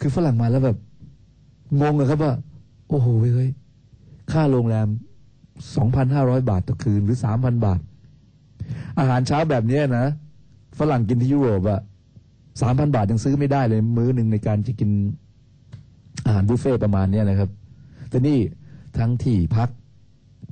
[0.00, 0.76] คือฝรั่งมาแล้วแบบ
[1.80, 2.32] งงอะครับว่า
[2.88, 3.50] โอ้โหเฮ้ย
[4.32, 4.88] ค่าโรงแรม
[5.68, 7.80] 2,500บาทต่อคืนหรือ3,000บาท
[8.98, 10.06] อาหารเช้าแบบนี้นะ
[10.78, 11.80] ฝรั่งกินที่ยุโรปอะ
[12.38, 14.90] 3,000บาทยังซื้อไม่ได้เลย มื้อหนึ่งในการจะกิน
[16.24, 17.50] อาหารบุฟเฟ่ประมาณเนี้ยนะครับ
[18.10, 18.38] แต่นี่
[18.98, 19.68] ทั้งที่พัก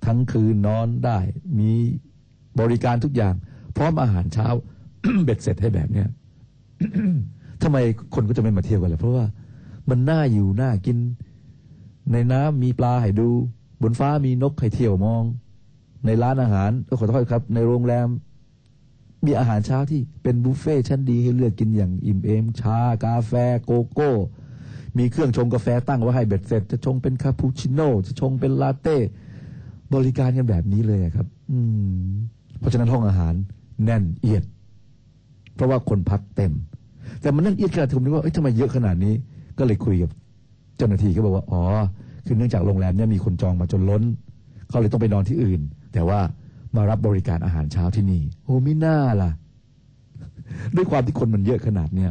[0.07, 1.19] ทั้งคืนนอนได้
[1.59, 1.73] มี
[2.61, 3.35] บริการทุกอย่าง
[3.77, 4.47] พร้อมอาหารเช้า
[5.25, 6.09] เบ็ดเสร็จให้แบบเนี้ย
[7.63, 7.77] ทำไม
[8.15, 9.25] คนก็จะไม่มาเที่ยวกันล่ะเพราะว่า
[9.91, 10.99] มันน่าอยู่น่ากิน
[12.13, 13.29] ในน้ำมีปลาให้ดู
[13.83, 15.25] บนฟ้ามีนกให้เที่ยวมอง
[16.07, 18.09] ในร้านอาหารขอโทษครับ ในโรงแรม
[19.25, 23.33] มีอาหารเช้าที่เป็นบุฟเฟ่ชั้นดีให้เลือกกินอย่างอิ่มเอมชากาแฟ
[23.65, 24.13] โกโก้
[24.99, 28.97] มีเครื่องชงกาแฟตั้งไว้ให้เบ็ดเสร็จ จะชงเป็นคาปูชิโน่จะชงเป็นลาเต้
[29.95, 31.59] บริการกันแบบนี้เลยครับ อื
[32.05, 32.09] ม
[32.59, 33.35] เพราะฉะนั้นห้องอาหาร
[33.85, 34.45] แน่นเอียด
[35.55, 36.53] เพราะว่าคนพักเต็ม
[37.21, 39.15] แต่มันแน่นเอียดขนาดที่ผมนึกว่าเอ้ยทำไมเยอะขนาดนี้
[39.59, 40.11] ก็เลยคุยกับ
[40.77, 41.63] เจ้าหน้าที่ก็บอกว่าอ๋อ
[42.27, 44.03] คือเนื่องจากโรงแรมเนี่ยมีคนจองมาจนล้น
[44.69, 45.61] เขาเลยต้องไปนอนที่อื่น
[45.93, 46.21] แต่ว่า
[46.77, 49.31] มารับบริการอาหารเช้าที่นี่โอ้มิน่าล่ะ
[50.77, 52.11] ด้วยความที่คนมันเยอะขนาดเนี้ย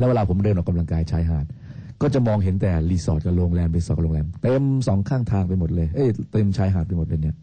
[0.00, 1.46] แล้วเวลาผมเดินออกกำลังกายชายหาด
[2.02, 7.36] ก็จะมองเห็นแต่รีสอร์ทกับโรงแรมรีสอร์ทกับโรงแรมเต็มสองข้างทางไปหมดเลยเอ้ยเต็มชายหาดไปหมดเลยเนี่ย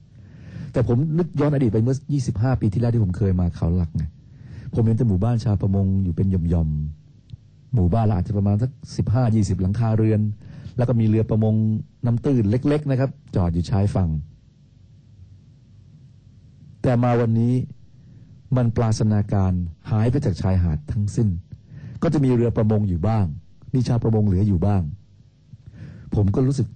[0.74, 1.96] แต่ผมนึกย้อนอดีตไปเมื่อ
[2.32, 4.04] 25 ปีที่แล้วที่ผมเคยมาเขาหลักไง
[4.74, 10.22] ผมเห็นแต่หมู่บ้านชาวประมงอยู่เป็นหย่อมๆหมู่บ้านละอาจจะประมาณสักสิบห้ายี่สิบหลังคาเรือน
[10.78, 11.54] แล้วก็มีเรือประมง
[12.06, 14.10] น้ำตื้นเล็ก ๆ นะครับ จอดอยู่ชายฝั่ง
[16.82, 17.54] แต่มาวันนี้
[18.56, 19.54] มันปราศนาการ
[19.92, 21.28] หายไปจากชายหาดทั้งสิ้น
[22.04, 23.26] ก็จะมีเรือประมงอยู่บ้าง
[23.74, 24.82] มีชาวประมงเหลืออยู่บ้าง
[26.16, 26.68] ผมก็รู้สึก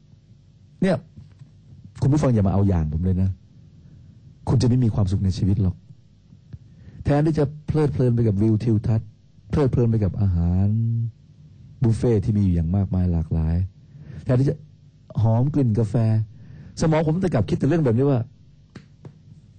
[0.81, 0.97] เนี่ย
[2.01, 3.29] คุณผู้ฟังอย่ามาเอาอย่างผมเลยนะ
[4.47, 5.75] คุณจะไม่มีความสุขในชีวิตหรอก
[7.03, 9.09] แทนที่จะเพลิดเพลินไปกับวิวทิวทัศน์
[9.49, 10.67] เพลิดเพลินไปกับอาหาร
[11.83, 13.55] บุฟเฟ่ที่มีอยู่อย่างมากมายหลากหลาย
[14.23, 14.55] แทนที่จะ
[15.21, 15.95] หอมกลิ่นกาแฟ
[16.81, 18.19] สมองผมแต่กลับคิดแต่เรื่องแบบนี้ว่า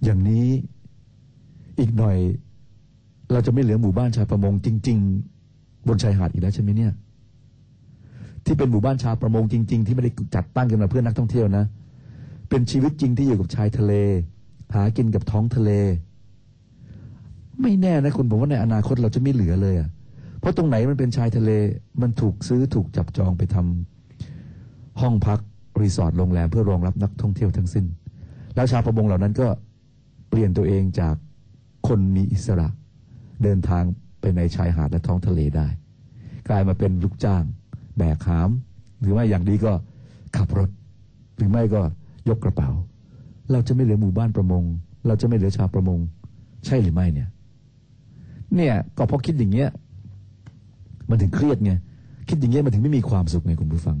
[0.03, 0.47] อย่างนี้
[1.79, 2.17] อีกหน่อย
[3.31, 5.32] เราจะไม่เหลือหมู่บ้านชาวประมงจริง ๆ
[5.87, 6.91] บนชายหาดอีกแล้วใช่ไหมเนี่ย
[8.45, 11.65] ที่เป็นหมู่บ้านชาวประมงจริง ๆ ที่ไม่ได้จัดตั้งกันมาเพื่อนักท่องเที่ยวนะ
[12.49, 13.93] เป็นชีวิตจริงที่อยู่กับชายทะเล
[14.73, 15.71] หากินกับท้องทะเล
[17.61, 19.89] ไม่แน่นะคุณผมว่าในอนาคตเราจะไม่เหลือเลยอะ
[20.39, 21.51] เพราะตรงไหนมันเป็นชายทะเล
[22.01, 25.39] มันถูกซื้อถูกจับจองไปทำห้องพัก
[25.81, 27.85] รีสอร์ทโรงแรมเพื่อรองรับนักท่องเที่ยวทั้งสิ้น
[28.55, 29.47] แล้วชาวประมงเหล่านั้นก็
[30.29, 31.15] เปลี่ยนตัวเองจาก
[31.87, 32.67] คนมีอิสระ
[33.43, 33.83] เดินทาง
[34.23, 35.67] ไปในชายหาดและท้องทะเลได้
[36.49, 37.43] กลายมาเป็นลูกจ้าง
[37.97, 38.49] แบกหาม
[39.01, 39.71] หรือไม่อย่างดีก็
[40.37, 40.69] ขับรถ
[41.37, 41.81] หรือไม่ก็
[42.29, 42.69] ยกกระเป๋า
[43.51, 44.63] เราจะไม่เหลือหมู่บ้านประมง
[45.07, 45.99] เราจะไม่เหลือชาวประมง
[46.65, 47.29] ใช่หรือไม่เนี่ย
[48.55, 49.69] เนี่ยก็เพราะคิดอย่างเงี้ย
[51.09, 51.71] มันถึงเครียดไง
[52.29, 53.97] คิดอย่างเงี้ยมันถึงไม่มีความสุขไงคุณผู้ฟัง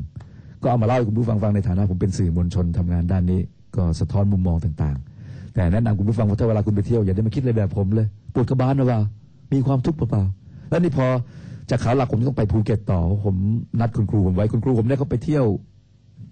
[0.61, 3.39] ก็เอามาเล่าให้คุณผู้ฟังฟังในฐานะผมเป็นสื่อมวลชนทำงานด้านนี้
[3.75, 8.99] ก็สะท้อนมุมมองต่าง ๆ แต่แนะนำคุณผู้ฟังว่าถ้าเวลาคุณไปเที่ยวอย่าได้มาคิดเลยแบบผมเลยปวดกระบาลนะว่า
[9.53, 11.07] มีความทุกข์เปล่าๆแล้วนี่พอ
[11.69, 13.35] จากเขาหลักผมต้องไปภูเก็ตต่อ ผม
[13.79, 15.45] นัดคุณครูผมไว้คุณครูผมเนี่ยเขาไปเที่ยว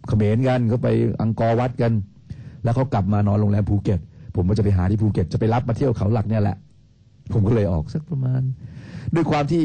[0.07, 0.89] เขมรกันเขาไป
[1.21, 1.91] อังกอร์วัดกัน
[2.63, 3.99] แล้วเขากลับมานอนโรงแรมภูเก็ต
[4.35, 6.57] ผมก็จะไปหาที่ภูเก็ตจะไปรับมาเที่ยวเขาหลักเนี่ยแหละ
[7.33, 8.41] ผมก็เลยออกสักประมาณ
[9.15, 9.63] ด้วยความที่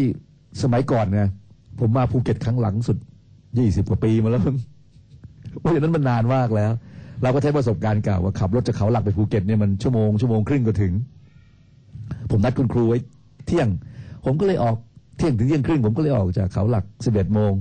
[0.63, 1.23] สมัยก่อนไง
[1.81, 2.99] ผมมาภูเก็ตครั้งหลังสุด
[3.59, 4.43] ยี่สิบกว่าปีมาแล้ว
[5.61, 6.73] เพราะฉะนั้นมันนานมากแล้ว
[7.23, 10.93] เราก็ใช้ประสบการณ์เก่าว่าขับรถจากเขาหลักไปภูเก็ตเนี่ยมันชั่วโมงชั่วโมงครึ่งก็ถึง
[12.31, 12.99] ผมนัดคุณครูไว้
[13.47, 13.69] เที่ยง
[14.25, 14.77] ผมก็เลยออก
[15.17, 17.53] เที่ยงถึงเที่ยงครึ่งผมก็เลยออกจากเขาหลักสิบเอ็ดโมง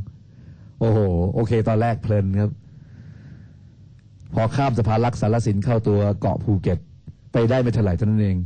[0.79, 0.99] โอ้โห
[1.33, 2.51] โอเค ตอนแรกเพลินครับ
[4.33, 6.79] พอข้ามสะพานลักษณ์สารสินเข้าตัวเกาะภูเก็ต
[7.31, 8.37] ไปได้ไม่เท่าไหร่เท่านั้นเอง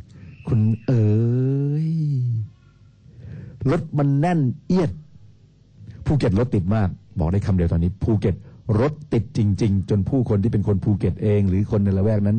[0.47, 1.05] คุณเอ๋
[1.87, 1.89] ย
[3.71, 4.91] รถมันแน่นเอียด
[6.05, 8.35] ภูเก็ตรถติดมาก บอกได้คำเดียวตอนนี้ ภูเก็ต
[8.79, 12.37] รถติดจริง ๆ จนผู้คนที่เป็นคนภูเก็ตเอง หรือคนในละแวกนั้น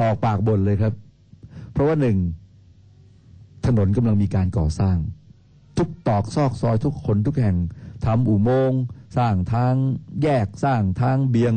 [0.00, 0.92] ออกปากบ่นเลยครับ
[1.72, 2.16] เพราะว่าหนึ่ง
[3.66, 4.96] ถนนกำลังมีการก่อสร้าง
[5.76, 7.56] ทุกตอกซอกซอยทุกคนทุกแห่ง
[8.06, 8.80] ทำอุโมงค์
[9.16, 9.74] สร้างทาง
[10.22, 11.54] แยกสร้างทางเบียง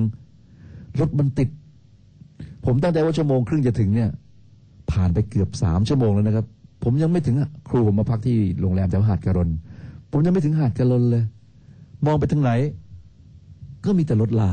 [1.00, 1.50] รถมันติด
[2.66, 4.10] ผมตั้งใจว่าชั่วโมงครึ่งจะถึงเนี่ย
[4.92, 6.46] ผ่านไปเกือบสามชั่วโมงแล้วนะครับ
[6.84, 9.50] ผมยังไม่ถึงอะครูผมมาพักที่โรงแรมแถวหาดกระรน
[10.12, 11.24] ผมยังไม่ถึงหาดกระรนเลย
[12.06, 12.52] มองไปทางไหน
[13.86, 14.52] ก็มีแต่รถลา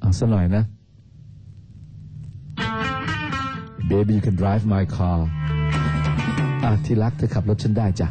[0.00, 0.64] เอาซะหน่อยนะ
[3.90, 5.18] Baby you can drive my car
[6.64, 8.08] อะที่รักเธอขับรถฉันได้จ้ะ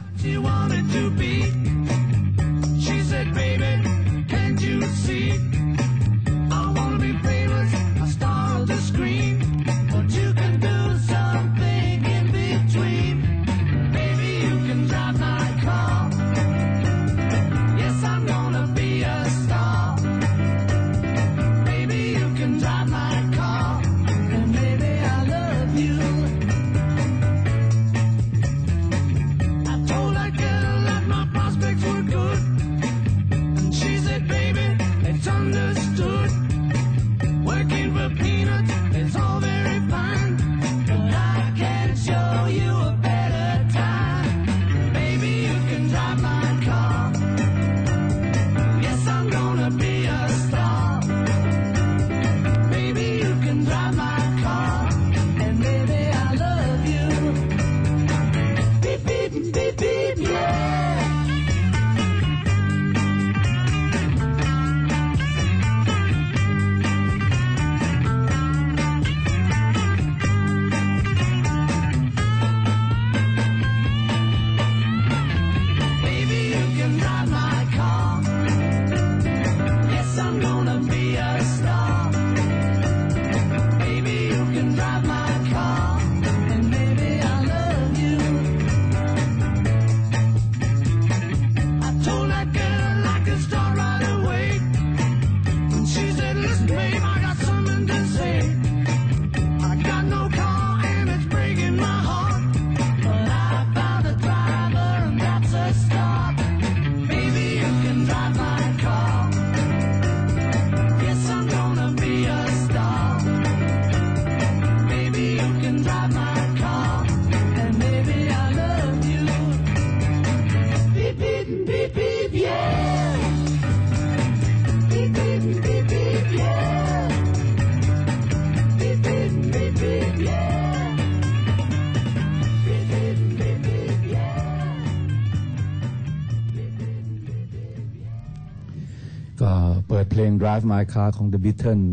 [140.50, 141.86] Drive My Car ของ The Beatles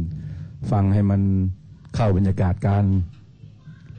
[0.71, 1.21] ฟังให้มัน
[1.95, 2.85] เข้าบรรยากาศการ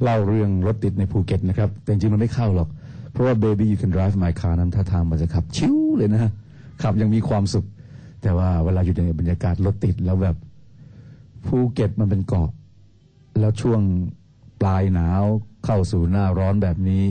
[0.01, 2.69] เล่าเรื่องรถติดในภูเก็ตนะครับ แต่จริงมันไม่เข้าหรอก
[3.11, 6.31] เพราะว่า Baby You Can Drive My Car นั้นท่าทางมันจะขับชิวเลยนะ
[6.83, 7.65] ขับยังมีความสุข
[8.21, 10.35] แต่ว่าเวลาอยู่ในบรรยากาศรถติดแล้วแบบ
[11.45, 12.49] ภูเก็ตมันเป็นเกาะ
[13.39, 13.81] แล้วช่วง
[14.61, 15.23] ปลายหนาว
[15.65, 17.03] เข้าสู่หน้าร้อนแบบนี้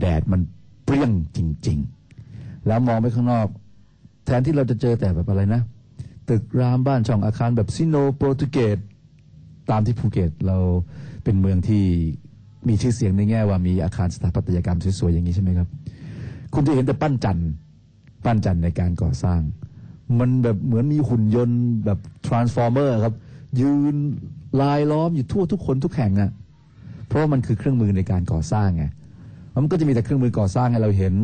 [0.00, 0.40] แดดมัน
[0.84, 1.78] เปรี้ยงจริง
[2.22, 3.46] ๆ แล้วมองไปข้างนอก
[4.24, 5.62] แทนที่เราจะเจอแต่แบบอะไรนะ
[6.32, 8.78] ตึกรามบ้านช่องอาคารแบบซิโนโปรตุเกส
[9.70, 10.58] ตามที่ภูเก็ตเรา
[11.24, 11.84] เป็นเมืองที่
[12.68, 15.68] มีชื่อเสียงในแง่ว่ามีอาคารสถาปัตยกรรมสวยๆอย่างนี้ใช่ไหมครับ
[16.54, 17.50] คุณจะเห็นแต่ปั้นจันทร์
[18.24, 19.40] ปั้นจันทร์ในการก่อสร้าง
[20.18, 23.14] มันแบบเหมือนมีหุ่นยนต์แบบ Transformer ครับ
[23.60, 23.94] ยืน
[24.60, 26.30] ลายล้อมอยู่ทั่วทุกหนทุกแห่งอะ
[27.06, 28.84] เพราะมันคือเครื่องมือในการก่อสร้างไง
[29.62, 31.14] มันก็จะมีแต่เครื่องมือก่อสร้างให้เราเห็น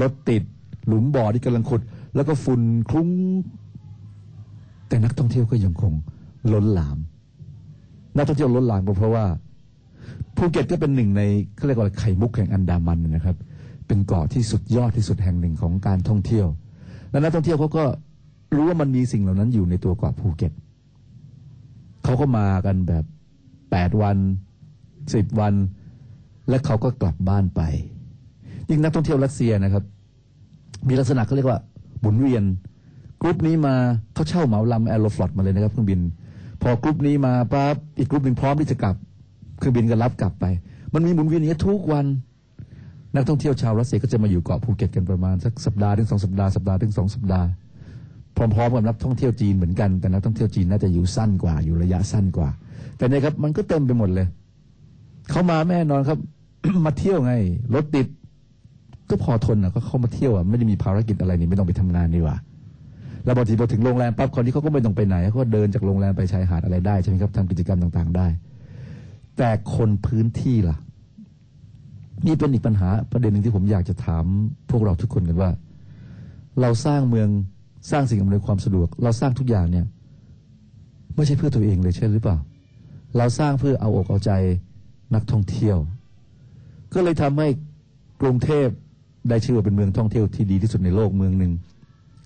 [0.00, 0.42] รถติด
[0.86, 1.80] หลุมบ่อที่กำลังขุด
[2.14, 2.60] แล้วก็ฝุ่น
[2.90, 3.08] คลุ้ง
[4.94, 5.92] แต่นักท่องเที่ยวก็ยังคง
[6.52, 6.98] ล้นหลาม
[8.16, 9.24] นักท่องเที่ยวล้นหลามเพราะว่า
[10.36, 11.22] ภูเก็ตก็เป็นหนึ่งใน
[11.56, 13.36] เขาเรียกว่าไข่มุกแห่งอันดามันนะครับ
[13.86, 16.46] เป็นเกาะที่สุดยอดที่สุดแห่งหนึ่งของการท่องเที่ยว
[17.10, 17.84] และนักท่องเที่ยวเขาก็
[18.54, 20.52] รู้ว่ามันมีสิ่งเหล่านั้นอยู่ในตัวเกาะภูเก็ต
[22.04, 23.04] เขาก็มากันแบบ
[23.70, 24.16] แปดวัน
[25.14, 25.54] สิบวัน
[26.48, 27.60] และเขาก็กลับบ้านไป
[28.70, 29.84] ยิ่งนักท่องเที่ยวรัสเซียนะครับ
[30.88, 31.58] มีลักษณะเขาเรียกว่า
[32.00, 32.44] หมุนเวียน
[33.26, 33.74] กรุ๊ปนี้มา
[34.14, 36.00] เขาเช่าเหมาลำ Aeroflot มาเลยนะครับเครื่องบิน
[36.62, 38.94] พอกรุ๊ปนี้มาปั๊บอีกกรุ๊ปหนึ่งพร้อมที่จะกลับ
[39.58, 40.44] เครื่องบินก็รับกลับไป
[40.94, 42.06] มันมีหมุนเวียนอย่างนี้ทุกวัน
[43.14, 47.46] นักท่องเที่ยวชาวรัสเซียก็จะมาอยู่เกาะภูเก็ตกันประมาณสักสัปดาห์ถึงสองสัปดาห์สัปดาห์ถึงสองสัปดาห์
[48.36, 52.48] พร้อมๆกับนักท่องเที่ยวจีนเหมือนกัน แต่นักท่องเที่ยวจีนน่าจะอยู่สั้นกว่าอยู่ระยะสั้นกว่า
[52.96, 54.26] แต่เนี่ยครับมันก็เต็มไปหมดเลย
[55.30, 56.18] เขามาแม่นอนครับ
[56.86, 57.32] มาเที่ยวไง
[57.74, 58.06] รถติด
[59.10, 62.36] ก็พอทนอะก็เข้ามาเที่ยวอะไม่ได้มีภารกิจอะไรนี่ไม่ต้องไปทำงานดีกว่า
[63.24, 68.26] แล้วบางทีพอถึงโรงแรมปั๊บคนที่เขาก็ไม่ต้องไปไหนเขาก็เดินจากโรงแรมไปชายหาดอะไรได้ใช่ไหมครับทำกิจกรรมต่างๆได้
[69.36, 70.76] แต่คนพื้นที่ล่ะ
[72.26, 74.24] นี่เป็นอีกปัญหาประเด็นหนึ่งที่ผมอยากจะถาม
[74.70, 75.50] พวกเราทุกคนกันว่า
[76.60, 77.28] เราสร้างเมือง
[77.90, 79.86] สร้างสิ่งอำนวยความสะดวก เราสร้างทุกอย่างเนี่ย
[81.14, 82.36] ไม่ใช่เพื่อตัวเองเลยใช่หรือเปล่า
[83.16, 84.32] เราสร้างเพื่อเอาอกเอาใจ
[85.14, 85.76] นักท่องเที่ยว
[86.94, 87.48] ก็เลยทำให้
[88.20, 88.68] กรุงเทพ
[89.28, 91.52] ได้ชื่อว่าเป็นเมืองท่องเที่ยวที่ดีที่สุดในโลกเมืองหนึ่ง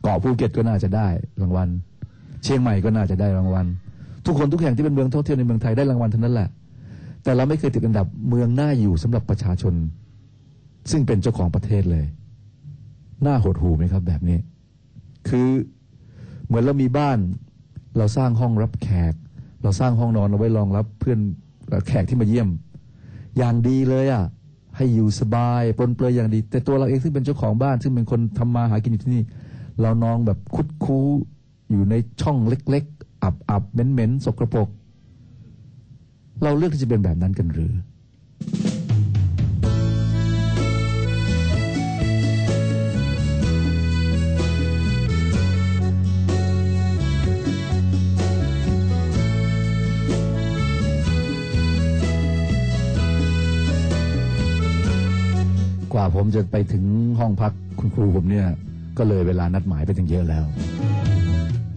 [0.03, 1.09] เกาะภูเก็ตก็น่าจะได้
[1.41, 1.69] รางวัล
[2.43, 3.67] เชียงใหม่ก็น่าจะได้รางวัล
[4.27, 6.49] ทุกคนทุกแห่งที่เป็นเมืองท่องเที่ยวในเมืองไทยได้รางวัลทั้งนั้นแหละ
[7.23, 9.75] แต่เราไม่เคยติดอันดับเมืองน่าอยู่สำหรับประชาชน
[10.91, 12.07] ซึ่งเป็นเจ้าของประเทศเลย
[13.27, 14.39] น่าหดหูไหมครับ แบบนี้
[15.29, 15.49] คือ
[16.47, 17.19] เหมือนเรามีบ้าน
[17.97, 19.15] เราสร้างห้องรับแขก
[19.63, 21.19] เราสร้างห้องนอนเอาไว้รองรับเพื่อน
[21.87, 22.49] แขกที่มาเยี่ยม
[23.39, 24.25] อย่างดีเลยอะ
[24.77, 29.23] ให้อยู่สบายปลนเปลือยอย่างดี แต่ตัวเราเองซึ่งเป็นเจ้าของบ้าน ซึ่งเป็นคนทำมาหากินอยู่ที่นี่
[29.81, 31.07] เรานองแบบคุดคู้
[31.71, 34.69] อยู่ในช่องเล็ก ๆ อับอับเหม็นเหม็นๆสกรปรก
[36.43, 37.73] เราเลือกที่จะเป็นแบบนั้นกันหรือ
[55.93, 56.85] กว่าผมจะไปถึง
[57.19, 58.49] ห้องพักคุณครูผมเนี่ย
[58.99, 60.45] ก็เลยเวลานัดหมายไปตั้งเยอะแล้ว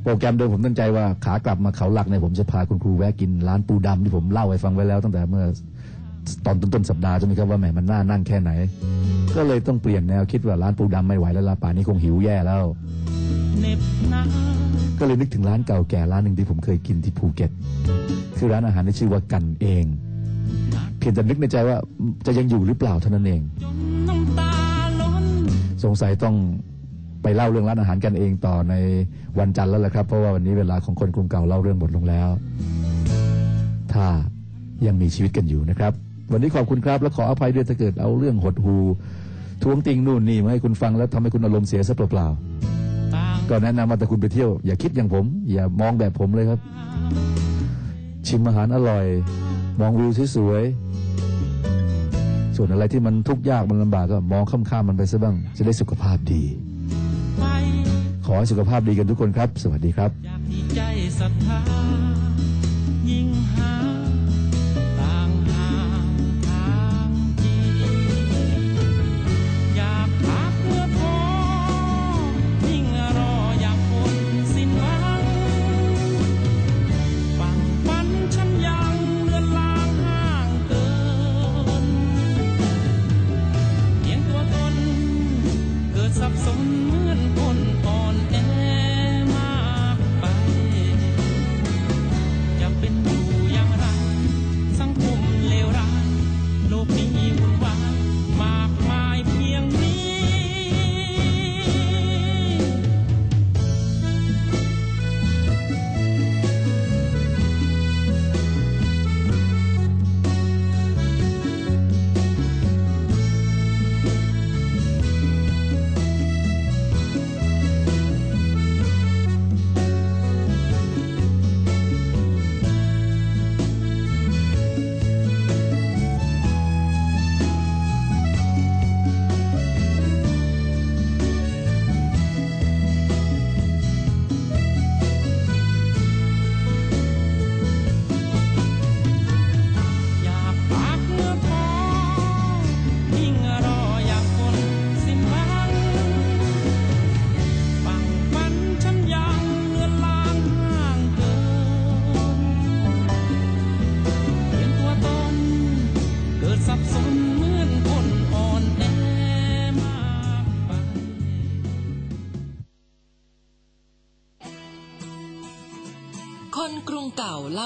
[0.03, 5.45] โปรแกรมเดิมผมตั้งใจว่าขากลับมาเขาหลักเนี่ยผมจะพาคุณครูแวะกินร้านปูดำที่ผมเล่าให้ฟังไว้แล้ว ตั้งแต่เมื่อ
[6.45, 8.51] ตอนต้นๆสัปดาห์ใช่ไหมครับว่าแหมมันน่านั่งแค่ไหน
[9.36, 12.63] ก็เลยต้องเปลี่ยนแนวคิดว่าร้านปูดำไม่ไหวแล้วล่ะป่านนี้คงหิวแย่แล้ว
[14.99, 17.51] ก็เลยนึกถึงร้านเก่าแก่ร้านหนึ่งที่ผมเคยกินที่ภูเก็ต
[18.38, 19.86] คือร้านอาหารที่ชื่อว่ากันเอง
[20.97, 21.78] เพียงแต่นึกในใจว่า
[22.26, 23.41] จะยังอยู่หรือเปล่าเท่านั้นเอง
[25.84, 26.36] สงสัยต้อง
[27.24, 28.74] ไปเล่าเรื่องร้านอาหารกันเองต่อใน
[29.39, 32.30] วันจันทร์แล้วแหละครับ เพราะว่าวันนี้เวลาของคนกรุงเก่าเล่าเรื่องหมดลงแล้ว
[33.93, 34.05] ถ้า
[34.86, 35.93] ยังมีชีวิตกันอยู่นะครับ
[36.32, 38.78] วันนี้ขอบคุณครับและขออภัยด้วยถ้าเกิดเอาเรื่องหดหู
[39.63, 42.28] ทวงติงนู่นนี่มาให้คุณฟังแล้วทำให้คุณอารมณ์เสียซะเปล่า
[43.15, 46.59] ต่างๆก็แนะนำว่าแต่คุณไปเที่ยว อย่าคิดอย่างผม อย่ามองแบบผมเลยครับ
[48.28, 49.05] ชิมอาหารอร่อย
[49.80, 56.43] มองวิวสวยๆส่วนอะไรที่มันทุกข์ยากมันลำบากก็มองข้ามๆมันไปซะบ้าง จะได้สุขภาพดี
[58.34, 60.11] ขอสุขภาพดีกันทุกคนครับ สวัสดีครับ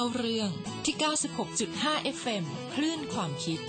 [0.05, 0.51] เล่าเรื่อง
[0.85, 0.95] ที่
[1.55, 2.43] 96.5 FM
[2.73, 3.59] คลื่นความคิด